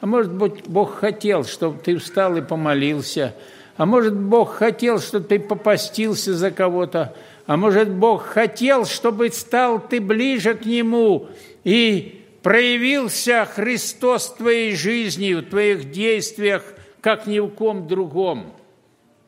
А 0.00 0.06
может 0.06 0.32
быть, 0.32 0.66
Бог 0.66 0.96
хотел, 0.96 1.44
чтобы 1.44 1.78
ты 1.78 1.96
встал 1.96 2.36
и 2.36 2.42
помолился. 2.42 3.34
А 3.76 3.86
может, 3.86 4.14
Бог 4.14 4.54
хотел, 4.54 4.98
чтобы 4.98 5.26
ты 5.26 5.38
попастился 5.38 6.34
за 6.34 6.50
кого-то. 6.50 7.14
А 7.46 7.56
может, 7.56 7.90
Бог 7.90 8.24
хотел, 8.24 8.86
чтобы 8.86 9.30
стал 9.30 9.80
ты 9.80 10.00
ближе 10.00 10.54
к 10.54 10.66
Нему 10.66 11.28
и 11.62 12.24
проявился 12.42 13.44
Христос 13.44 14.30
в 14.30 14.38
твоей 14.38 14.74
жизни, 14.74 15.32
в 15.32 15.42
твоих 15.42 15.92
действиях, 15.92 16.64
как 17.00 17.28
ни 17.28 17.38
в 17.38 17.48
ком 17.50 17.86
другом. 17.86 18.52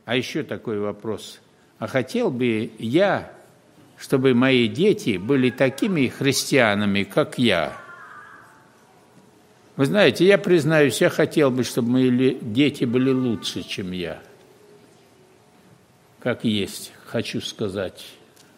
А 0.05 0.17
еще 0.17 0.43
такой 0.43 0.81
вопрос. 0.81 1.39
А 1.79 1.87
хотел 1.87 2.31
бы 2.31 2.73
я, 2.81 3.31
чтобы 3.99 4.35
мои 4.35 4.69
дети 4.69 5.17
были 5.17 5.51
такими 5.51 6.09
христианами, 6.09 7.03
как 7.05 7.39
я– 7.39 7.77
вы 9.79 9.87
знаете, 9.87 10.27
я 10.27 10.39
признаюсь, 10.39 11.01
я 11.01 11.09
хотел 11.09 11.53
бы, 11.53 11.63
чтобы 11.63 11.91
мои 11.91 12.37
дети 12.41 12.85
были 12.85 13.13
лучше, 13.13 13.63
чем 13.63 13.93
я. 13.93 14.19
Как 16.19 16.43
есть, 16.43 16.91
хочу 17.07 17.41
сказать 17.41 18.05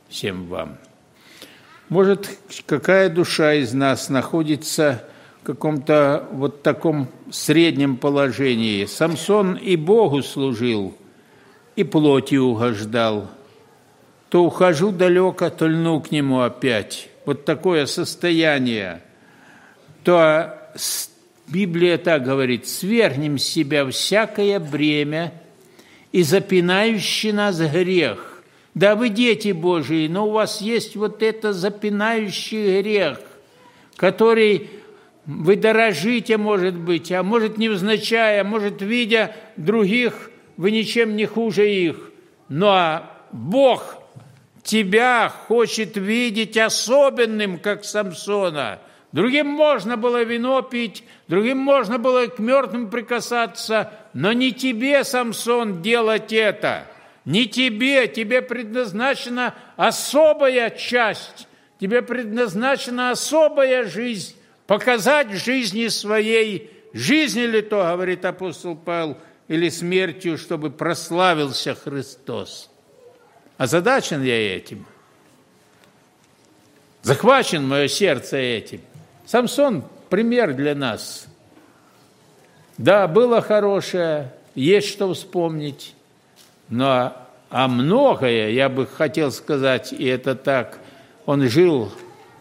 всем 0.09 0.47
вам. 0.47 0.79
Может, 1.91 2.39
какая 2.65 3.11
душа 3.11 3.53
из 3.53 3.75
нас 3.75 4.09
находится 4.09 5.05
в 5.43 5.45
каком-то 5.45 6.27
вот 6.33 6.63
таком 6.63 7.11
среднем 7.31 7.99
положении. 7.99 8.87
Самсон 8.87 9.57
и 9.57 9.77
Богу 9.77 10.23
служил, 10.23 10.97
и 11.77 11.85
плоти 11.85 12.37
угождал. 12.37 13.29
То 14.31 14.45
ухожу 14.45 14.93
далеко, 14.93 15.51
то 15.51 15.67
льну 15.67 16.01
к 16.01 16.13
нему 16.13 16.41
опять. 16.41 17.09
Вот 17.27 17.45
такое 17.45 17.87
состояние. 17.87 19.03
То 20.05 20.57
Библия 21.49 21.99
так 21.99 22.25
говорит, 22.25 22.67
свергнем 22.69 23.39
с 23.39 23.45
себя 23.45 23.85
всякое 23.91 24.61
бремя 24.61 25.33
и 26.13 26.23
запинающий 26.23 27.33
нас 27.33 27.59
грех. 27.61 28.43
Да, 28.73 28.95
вы 28.95 29.09
дети 29.09 29.51
Божии, 29.51 30.07
но 30.07 30.29
у 30.29 30.31
вас 30.31 30.61
есть 30.61 30.95
вот 30.95 31.25
это 31.25 31.53
запинающий 31.53 32.81
грех, 32.81 33.21
который 33.97 34.71
вы 35.27 35.57
дорожите, 35.57 36.37
может 36.37 36.77
быть, 36.77 37.11
а 37.11 37.25
может 37.25 37.59
невзначай, 37.59 38.41
а 38.41 38.45
может, 38.45 38.81
видя 38.81 39.35
других, 39.57 40.31
вы 40.57 40.71
ничем 40.71 41.17
не 41.17 41.27
хуже 41.27 41.69
их. 41.69 42.11
Но 42.49 43.03
Бог 43.33 44.00
тебя 44.63 45.29
хочет 45.29 45.97
видеть 45.97 46.57
особенным, 46.57 47.59
как 47.59 47.85
Самсона– 47.85 48.81
Другим 49.13 49.49
можно 49.49 49.97
было 49.97 50.23
вино 50.23 50.63
пить, 50.63 51.03
другим 51.27 51.59
можно 51.59 51.99
было 51.99 52.27
к 52.27 52.39
мертвым 52.39 52.91
прикасаться, 52.91 53.93
но 54.15 54.33
не 54.33 54.53
тебе, 54.53 55.03
Самсон, 55.03 55.83
делать 55.83 56.33
это. 56.33 56.87
Не 57.25 57.47
тебе, 57.47 58.07
тебе 58.07 58.41
предназначена 58.41 59.55
особая 59.77 60.71
часть, 60.71 61.49
тебе 61.81 62.03
предназначена 62.03 63.11
особая 63.11 63.85
жизнь, 63.85 64.37
показать 64.67 65.33
жизни 65.33 65.89
своей, 65.89 66.71
жизни 66.93 67.43
ли 67.43 67.63
то, 67.63 67.83
говорит 67.83 68.25
апостол 68.25 68.77
Павел, 68.77 69.19
или 69.49 69.69
смертью, 69.69 70.39
чтобы 70.39 70.71
прославился 70.71 71.75
Христос. 71.75 72.70
Озадачен 73.61 74.23
я 74.23 74.57
этим. 74.57 74.87
Захвачен 77.03 77.69
мое 77.69 77.89
сердце 77.89 78.39
этим. 78.39 78.81
Самсон– 79.27 79.85
пример 80.09 80.55
для 80.55 80.75
нас. 80.75 81.27
Да, 82.79 83.07
было 83.07 83.43
хорошее, 83.43 84.33
есть 84.55 84.89
что 84.89 85.13
вспомнить, 85.13 85.95
но 86.71 87.15
а 87.51 87.69
многое, 87.69 88.49
я 88.49 88.71
бы 88.71 88.87
хотел 88.87 89.31
сказать, 89.31 89.93
и 89.93 90.07
это 90.07 90.35
так, 90.35 90.79
он 91.27 91.47
жил 91.47 91.93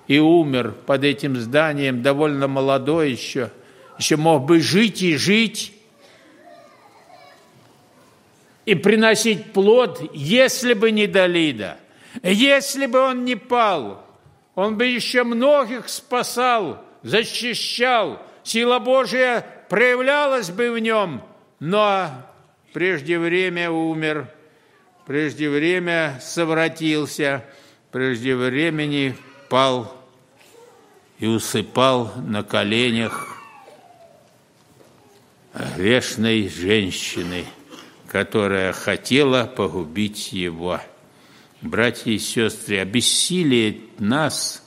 и 0.07 0.19
умер 0.19 0.73
под 0.85 1.03
этим 1.03 1.35
зданием, 1.35 2.01
довольно 2.01 2.47
молодой 2.47 3.11
еще, 3.11 3.51
еще 3.97 4.15
мог 4.15 4.45
бы 4.45 4.61
жить 4.61 5.01
и 5.01 5.17
жить, 5.17 5.73
и 8.65 8.75
приносить 8.75 9.51
плод, 9.53 10.01
если 10.13 10.73
бы 10.73 10.91
не 10.91 11.07
Далида, 11.07 11.77
если 12.23 12.85
бы 12.85 12.99
он 12.99 13.25
не 13.25 13.35
пал– 13.35 14.05
он 14.59 14.77
бы 14.77 14.87
еще 14.87 15.23
многих 15.23 15.87
спасал, 15.87 16.83
защищал, 17.01 18.21
сила 18.43 18.79
Божия 18.79 19.45
проявлялась 19.69 20.49
бы 20.49 20.73
в 20.73 20.79
нем, 20.79 21.23
но 21.61 22.09
прежде 22.73 23.17
время 23.19 23.71
умер, 23.71 24.27
прежде 25.07 25.49
время 25.49 26.19
совратился, 26.21 27.45
прежде 27.89 28.35
времени 28.35 29.15
пал 29.47 29.95
и 31.19 31.25
усыпал 31.25 32.11
на 32.17 32.43
коленях 32.43 33.41
грешной 35.77 36.49
женщины, 36.49 37.45
которая 38.09 38.73
хотела 38.73 39.45
погубить 39.45 40.33
его. 40.33 40.81
Братья 41.61 42.11
и 42.11 42.17
сестры, 42.17 42.79
обессилиет 42.79 43.99
нас 43.99 44.65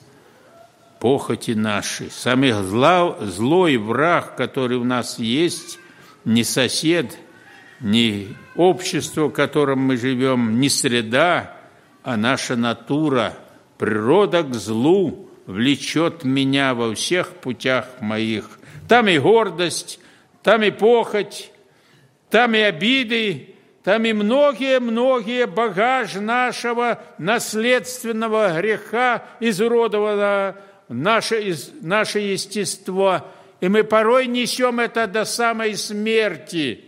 похоти 1.01 1.51
наши. 1.51 2.09
Самый 2.11 2.53
зло, 2.53 3.16
злой 3.20 3.76
враг, 3.78 4.36
который 4.36 4.76
у 4.76 4.84
нас 4.84 5.18
есть, 5.18 5.78
не 6.24 6.45
сосед, 6.45 7.18
не 7.80 8.28
общество, 8.55 9.26
в 9.26 9.32
котором 9.32 9.80
мы 9.80 9.97
живем, 9.97 10.61
не 10.61 10.68
среда, 10.68 11.57
а 12.05 12.16
наша 12.16 12.55
натура, 12.55 13.34
природа 13.78 14.45
к 14.45 14.55
злу 14.55 15.28
влечет 15.47 16.22
меня 16.22 16.74
во 16.74 16.95
всех 16.95 17.30
путях 17.30 17.86
моих. 18.01 18.61
Там 18.86 19.09
и 19.09 19.18
гордость, 19.18 19.99
там 20.43 20.62
и 20.62 20.70
похоть, 20.70 21.51
там 22.33 22.55
и 22.55 22.61
обиды, 22.61 23.51
там 23.85 24.07
и 24.07 24.14
многие-многие 24.14 25.47
багаж 25.47 26.14
нашего 26.14 26.99
наследственного 27.18 28.59
греха, 28.59 29.22
изуродованного 29.39 30.57
наше, 30.89 31.55
наше 31.83 32.20
естество. 32.20 33.28
И 33.61 33.68
мы 33.68 33.85
порой 33.85 34.28
несем 34.28 34.80
это 34.80 35.07
до 35.07 35.26
самой 35.26 35.76
смерти. 35.76 36.85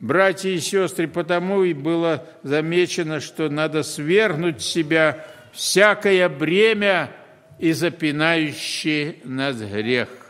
Братья 0.00 0.48
и 0.48 0.58
сестры, 0.58 1.06
потому 1.06 1.62
и 1.62 1.72
было 1.72 2.26
замечено, 2.42 3.20
что 3.20 3.48
надо 3.48 3.84
свергнуть 3.84 4.60
себя 4.60 5.24
всякое 5.52 6.28
бремя 6.28 7.12
и 7.60 7.70
запинающий 7.70 9.20
нас 9.22 9.54
грех. 9.54 10.23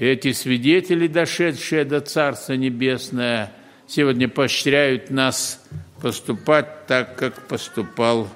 Эти 0.00 0.32
свидетели, 0.32 1.08
дошедшие 1.08 1.84
до 1.84 2.00
Царства 2.00 2.54
Небесное, 2.54 3.52
сегодня 3.86 4.30
поощряют 4.30 5.10
нас 5.10 5.62
поступать 6.00 6.86
так, 6.86 7.16
как 7.16 7.46
поступал 7.46 8.26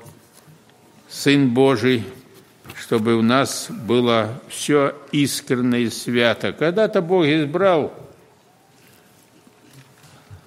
Сын 1.08 1.54
Божий, 1.54 2.04
чтобы 2.76 3.14
у 3.14 3.22
нас 3.22 3.68
было 3.70 4.42
все 4.50 4.94
искренне 5.10 5.84
и 5.84 5.88
свято. 5.88 6.52
Когда-то 6.52 7.00
Бог 7.00 7.24
избрал 7.24 7.94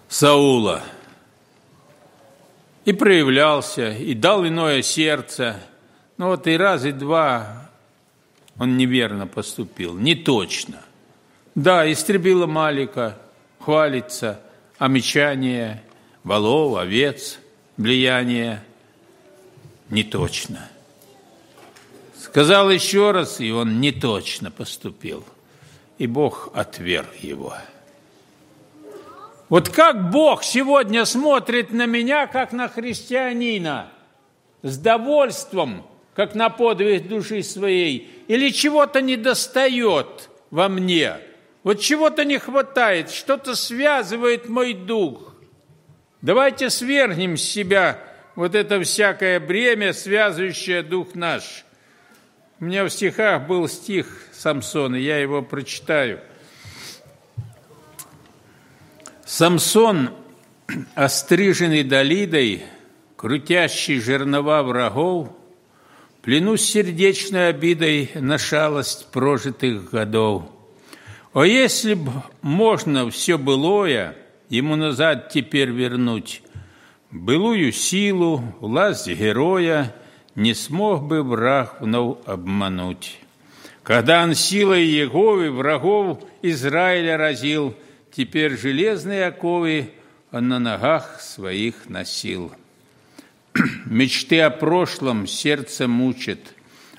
Саула 0.08 0.84
и 2.86 2.94
проявлялся, 2.94 3.90
и 3.90 4.14
дал 4.14 4.48
иное 4.48 4.84
сердце. 4.84 5.60
Но 6.18 6.28
вот 6.28 6.46
и 6.46 6.56
раз, 6.56 6.86
и 6.86 6.92
два 6.92 7.72
он 8.60 8.78
неверно 8.78 9.26
поступил, 9.26 9.96
не 9.96 10.14
точно. 10.14 10.84
Да, 11.58 11.92
истребила 11.92 12.46
Малика, 12.46 13.18
хвалится, 13.60 14.40
омечание, 14.78 15.82
волов, 16.24 16.78
овец, 16.78 17.40
влияние. 17.78 18.64
Не 19.90 20.04
точно. 20.04 20.70
Сказал 22.16 22.70
еще 22.70 23.10
раз, 23.10 23.40
и 23.42 23.52
он 23.52 23.82
не 23.82 23.92
точно 23.92 24.52
поступил. 24.52 25.26
И 25.98 26.06
Бог 26.06 26.52
отверг 26.54 27.16
его. 27.22 27.56
Вот 29.50 29.70
как 29.70 30.12
Бог 30.12 30.44
сегодня 30.44 31.06
смотрит 31.06 31.72
на 31.72 31.88
меня, 31.88 32.28
как 32.28 32.52
на 32.52 32.70
христианина, 32.70 33.88
с 34.62 34.78
довольством, 34.78 35.88
как 36.14 36.36
на 36.36 36.52
подвиг 36.52 37.08
души 37.08 37.42
своей, 37.42 38.24
или 38.28 38.52
чего-то 38.52 39.02
не 39.02 39.16
достает 39.18 40.30
во 40.52 40.70
мне– 40.70 41.18
вот 41.68 41.82
чего-то 41.82 42.24
не 42.24 42.40
хватает, 42.40 43.12
что-то 43.12 43.54
связывает 43.54 44.48
мой 44.48 44.74
дух. 44.74 45.34
Давайте 46.22 46.70
свергнем 46.70 47.36
с 47.36 47.42
себя 47.42 48.00
вот 48.36 48.56
это 48.56 48.82
всякое 48.84 49.38
бремя, 49.42 49.92
связывающее 49.92 50.82
дух 50.82 51.14
наш. 51.14 51.66
У 52.62 52.64
меня 52.64 52.86
в 52.86 52.90
стихах 52.90 53.48
был 53.48 53.68
стих 53.68 54.08
Самсона, 54.32 54.96
я 54.96 55.18
его 55.18 55.42
прочитаю. 55.42 56.22
Самсон, 59.26 60.12
остриженный 60.96 61.84
Далидой, 61.84 62.64
крутящий 63.18 64.00
жернова 64.00 64.64
врагов, 64.64 65.34
Пленусь 66.22 66.64
сердечной 66.64 67.50
обидой 67.50 68.12
на 68.16 68.38
шалость 68.38 69.08
прожитых 69.12 69.90
годов– 69.90 70.44
о, 71.38 71.44
если 71.44 71.94
б 71.94 72.10
можно 72.42 73.12
все 73.12 73.38
былое 73.38 74.16
ему 74.50 74.76
назад 74.76 75.30
теперь 75.30 75.70
вернуть, 75.70 76.42
былую 77.12 77.72
силу, 77.74 78.42
власть 78.60 79.08
героя 79.08 79.94
не 80.34 80.56
смог 80.56 81.04
бы 81.04 81.22
враг 81.22 81.80
вновь 81.80 82.18
обмануть. 82.26 83.20
Когда 83.84 84.24
он 84.24 84.34
силой 84.34 84.86
Еговы 84.86 85.52
врагов 85.52 86.24
Израиля 86.42 87.18
разил, 87.18 87.76
теперь 88.12 88.58
железные 88.58 89.28
оковы 89.28 89.92
он 90.32 90.48
на 90.48 90.58
ногах 90.58 91.22
своих 91.22 91.88
носил. 91.88 92.52
Мечты 93.86 94.42
о 94.42 94.50
прошлом 94.50 95.28
сердце 95.28 95.88
мучат, 95.88 96.40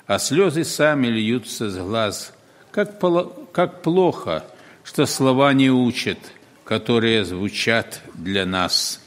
а 0.07 0.17
слезы 0.17 0.63
сами 0.63 1.07
льются 1.07 1.69
с 1.69 1.75
глаз– 1.75 2.33
как, 2.71 2.99
как 3.51 3.81
плохо, 3.81 4.43
что 4.83 5.05
слова 5.05 5.53
не 5.53 5.69
учат, 5.69 6.19
которые 6.63 7.25
звучат 7.25 8.01
для 8.13 8.45
нас. 8.45 9.01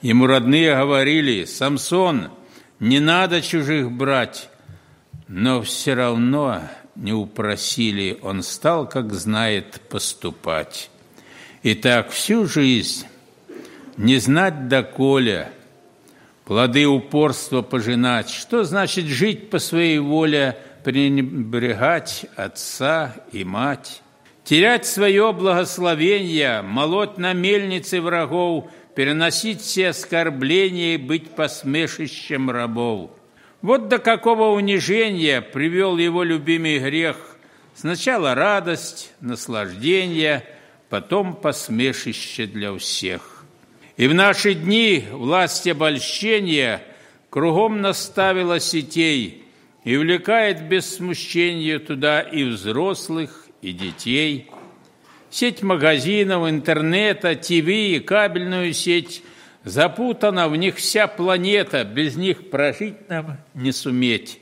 Ему 0.00 0.26
родные 0.26 0.74
говорили, 0.74 1.44
Самсон, 1.44 2.30
не 2.80 3.00
надо 3.00 3.40
чужих 3.40 3.90
брать, 3.90 4.48
но 5.28 5.62
все 5.62 5.94
равно 5.94 6.62
не 6.96 7.12
упросили, 7.12 8.18
он 8.22 8.42
стал, 8.42 8.88
как 8.88 9.12
знает, 9.12 9.80
поступать. 9.88 10.90
И 11.62 11.74
так 11.74 12.10
всю 12.10 12.46
жизнь 12.46 13.06
не 13.96 14.16
знать 14.18 14.68
доколе, 14.68 15.52
плоды 16.44 16.86
упорства 16.86 17.62
пожинать, 17.62 18.30
что 18.30 18.64
значит 18.64 19.06
жить 19.06 19.50
по 19.50 19.58
своей 19.58 19.98
воле– 19.98 20.56
пренебрегать 20.84 22.26
отца 22.36 23.14
и 23.32 23.44
мать, 23.44 24.02
терять 24.44 24.86
свое 24.86 25.32
благословение, 25.32 26.62
молоть 26.62 27.18
на 27.18 27.32
мельнице 27.32 28.00
врагов, 28.00 28.70
переносить 28.94 29.60
все 29.60 29.88
оскорбления 29.88 30.94
и 30.94 30.98
быть 30.98 31.30
посмешищем 31.30 32.50
рабов. 32.50 33.10
Вот 33.62 33.88
до 33.88 33.98
какого 33.98 34.54
унижения 34.54 35.40
привел 35.40 35.96
его 35.96 36.24
любимый 36.24 36.78
грех. 36.78 37.16
Сначала 37.74 38.34
радость, 38.34 39.12
наслаждение, 39.20 40.44
потом 40.90 41.34
посмешище 41.34 42.46
для 42.46 42.76
всех. 42.76 43.44
И 43.96 44.08
в 44.08 44.14
наши 44.14 44.54
дни 44.54 45.04
власть 45.10 45.66
обольщения 45.68 46.82
кругом 47.30 47.80
наставила 47.80 48.58
сетей– 48.58 49.38
и 49.84 49.96
увлекает 49.96 50.68
без 50.68 50.94
смущения 50.94 51.78
туда 51.78 52.20
и 52.20 52.44
взрослых, 52.44 53.46
и 53.62 53.72
детей. 53.72 54.50
Сеть 55.30 55.62
магазинов, 55.62 56.48
интернета, 56.48 57.34
ТВ 57.34 57.68
и 57.68 58.00
кабельную 58.00 58.72
сеть 58.74 59.22
запутана, 59.64 60.48
в 60.48 60.56
них 60.56 60.76
вся 60.76 61.06
планета, 61.06 61.84
без 61.84 62.16
них 62.16 62.50
прожить 62.50 63.08
нам 63.08 63.38
не 63.54 63.72
суметь. 63.72 64.40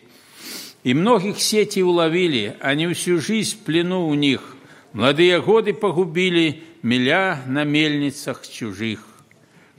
И 0.83 0.95
многих 0.95 1.41
сети 1.41 1.81
уловили, 1.81 2.57
они 2.61 2.93
всю 2.95 3.21
жизнь 3.21 3.57
в 3.57 3.61
плену 3.61 4.09
у 4.09 4.15
них. 4.15 4.57
Молодые 4.93 5.41
годы 5.41 5.75
погубили, 5.75 6.63
миля 6.83 7.41
на 7.47 7.65
мельницах 7.65 8.49
чужих. 8.49 9.07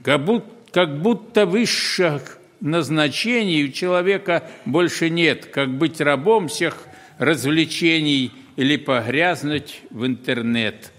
Как 0.04 0.24
будто, 0.24 0.50
как 0.72 1.02
будто 1.02 1.46
высших 1.46 2.38
назначений 2.62 3.66
у 3.66 3.70
человека 3.70 4.50
больше 4.66 5.10
нет, 5.10 5.48
как 5.48 5.70
быть 5.70 6.00
рабом 6.00 6.48
всех 6.48 6.78
развлечений 7.18 8.32
или 8.56 8.78
погрязнуть 8.78 9.82
в 9.90 10.06
интернет. 10.06 10.92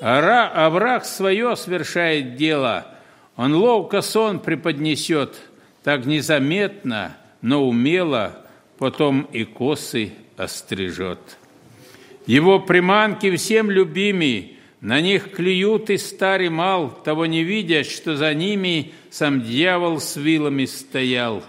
А, 0.00 0.68
враг 0.70 1.04
свое 1.04 1.56
совершает 1.56 2.36
дело. 2.36 2.86
Он 3.36 3.54
ловко 3.54 4.02
сон 4.02 4.40
преподнесет, 4.40 5.36
так 5.82 6.04
незаметно, 6.04 7.16
но 7.40 7.66
умело, 7.66 8.46
потом 8.78 9.22
и 9.32 9.44
косы 9.44 10.12
острижет. 10.36 11.38
Его 12.26 12.60
приманки 12.60 13.34
всем 13.36 13.70
любимы, 13.70 14.56
На 14.82 15.00
них 15.00 15.30
клюют 15.30 15.90
и 15.90 15.96
старый 15.96 16.48
мал, 16.48 16.90
того 17.04 17.26
не 17.26 17.44
видя, 17.44 17.84
что 17.84 18.16
за 18.16 18.34
ними 18.34 18.92
сам 19.10 19.40
дьявол 19.40 20.00
с 20.00 20.16
вилами 20.16 20.64
стоял. 20.64 21.44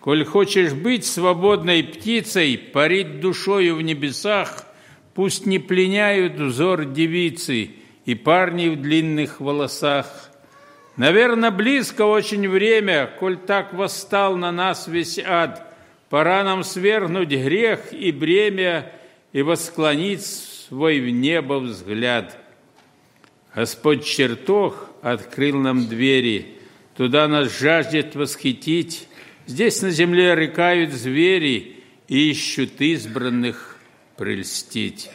Коль 0.00 0.26
хочешь 0.26 0.74
быть 0.74 1.06
свободной 1.06 1.82
птицей, 1.82 2.58
парить 2.58 3.20
душою 3.20 3.76
в 3.76 3.82
небесах, 3.82 4.66
пусть 5.14 5.46
не 5.46 5.58
пленяют 5.58 6.34
взор 6.34 6.84
девицы 6.84 7.70
и 8.04 8.14
парни 8.14 8.68
в 8.68 8.76
длинных 8.82 9.40
волосах. 9.40 10.30
Наверное, 10.98 11.50
близко 11.50 12.02
очень 12.02 12.46
время, 12.46 13.10
коль 13.18 13.38
так 13.38 13.72
восстал 13.72 14.36
на 14.36 14.52
нас 14.52 14.86
весь 14.86 15.18
ад. 15.18 15.74
Пора 16.10 16.44
нам 16.44 16.62
свергнуть 16.62 17.30
грех 17.30 17.94
и 17.94 18.12
бремя 18.12 18.92
и 19.32 19.40
восклонить 19.40 20.26
свой 20.26 21.00
в 21.00 21.08
небо 21.08 21.54
взгляд. 21.54 22.36
Господь 23.54 24.04
чертог 24.04 24.90
открыл 25.02 25.56
нам 25.58 25.88
двери, 25.88 26.46
туда 26.96 27.26
нас 27.26 27.58
жаждет 27.58 28.14
восхитить. 28.14 29.08
Здесь 29.46 29.82
на 29.82 29.90
земле 29.90 30.34
рыкают 30.34 30.92
звери 30.92 31.76
и 32.06 32.30
ищут 32.30 32.80
избранных 32.80 33.76
прельстить. 34.16 35.10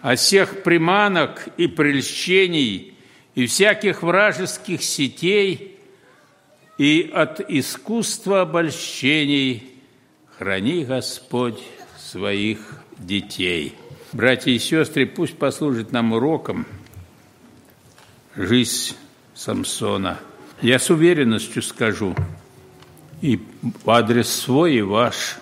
От 0.00 0.18
всех 0.18 0.62
приманок 0.62 1.48
и 1.56 1.66
прельщений 1.68 2.94
и 3.34 3.46
всяких 3.46 4.02
вражеских 4.02 4.82
сетей 4.82 5.78
и 6.76 7.10
от 7.14 7.40
искусства 7.48 8.42
обольщений 8.42 9.62
храни 10.38 10.84
Господь 10.84 11.62
своих 11.98 12.58
детей. 12.98 13.74
Братья 14.12 14.50
и 14.50 14.58
сестры, 14.58 15.06
пусть 15.06 15.36
послужит 15.38 15.92
нам 15.92 16.12
уроком 16.12 16.66
жизнь 18.36 18.96
Самсона. 19.34 20.18
Я 20.60 20.78
с 20.78 20.90
уверенностью 20.90 21.62
скажу, 21.62 22.14
и 23.20 23.40
адрес 23.86 24.28
свой 24.28 24.76
и 24.76 24.82
ваш, 24.82 25.36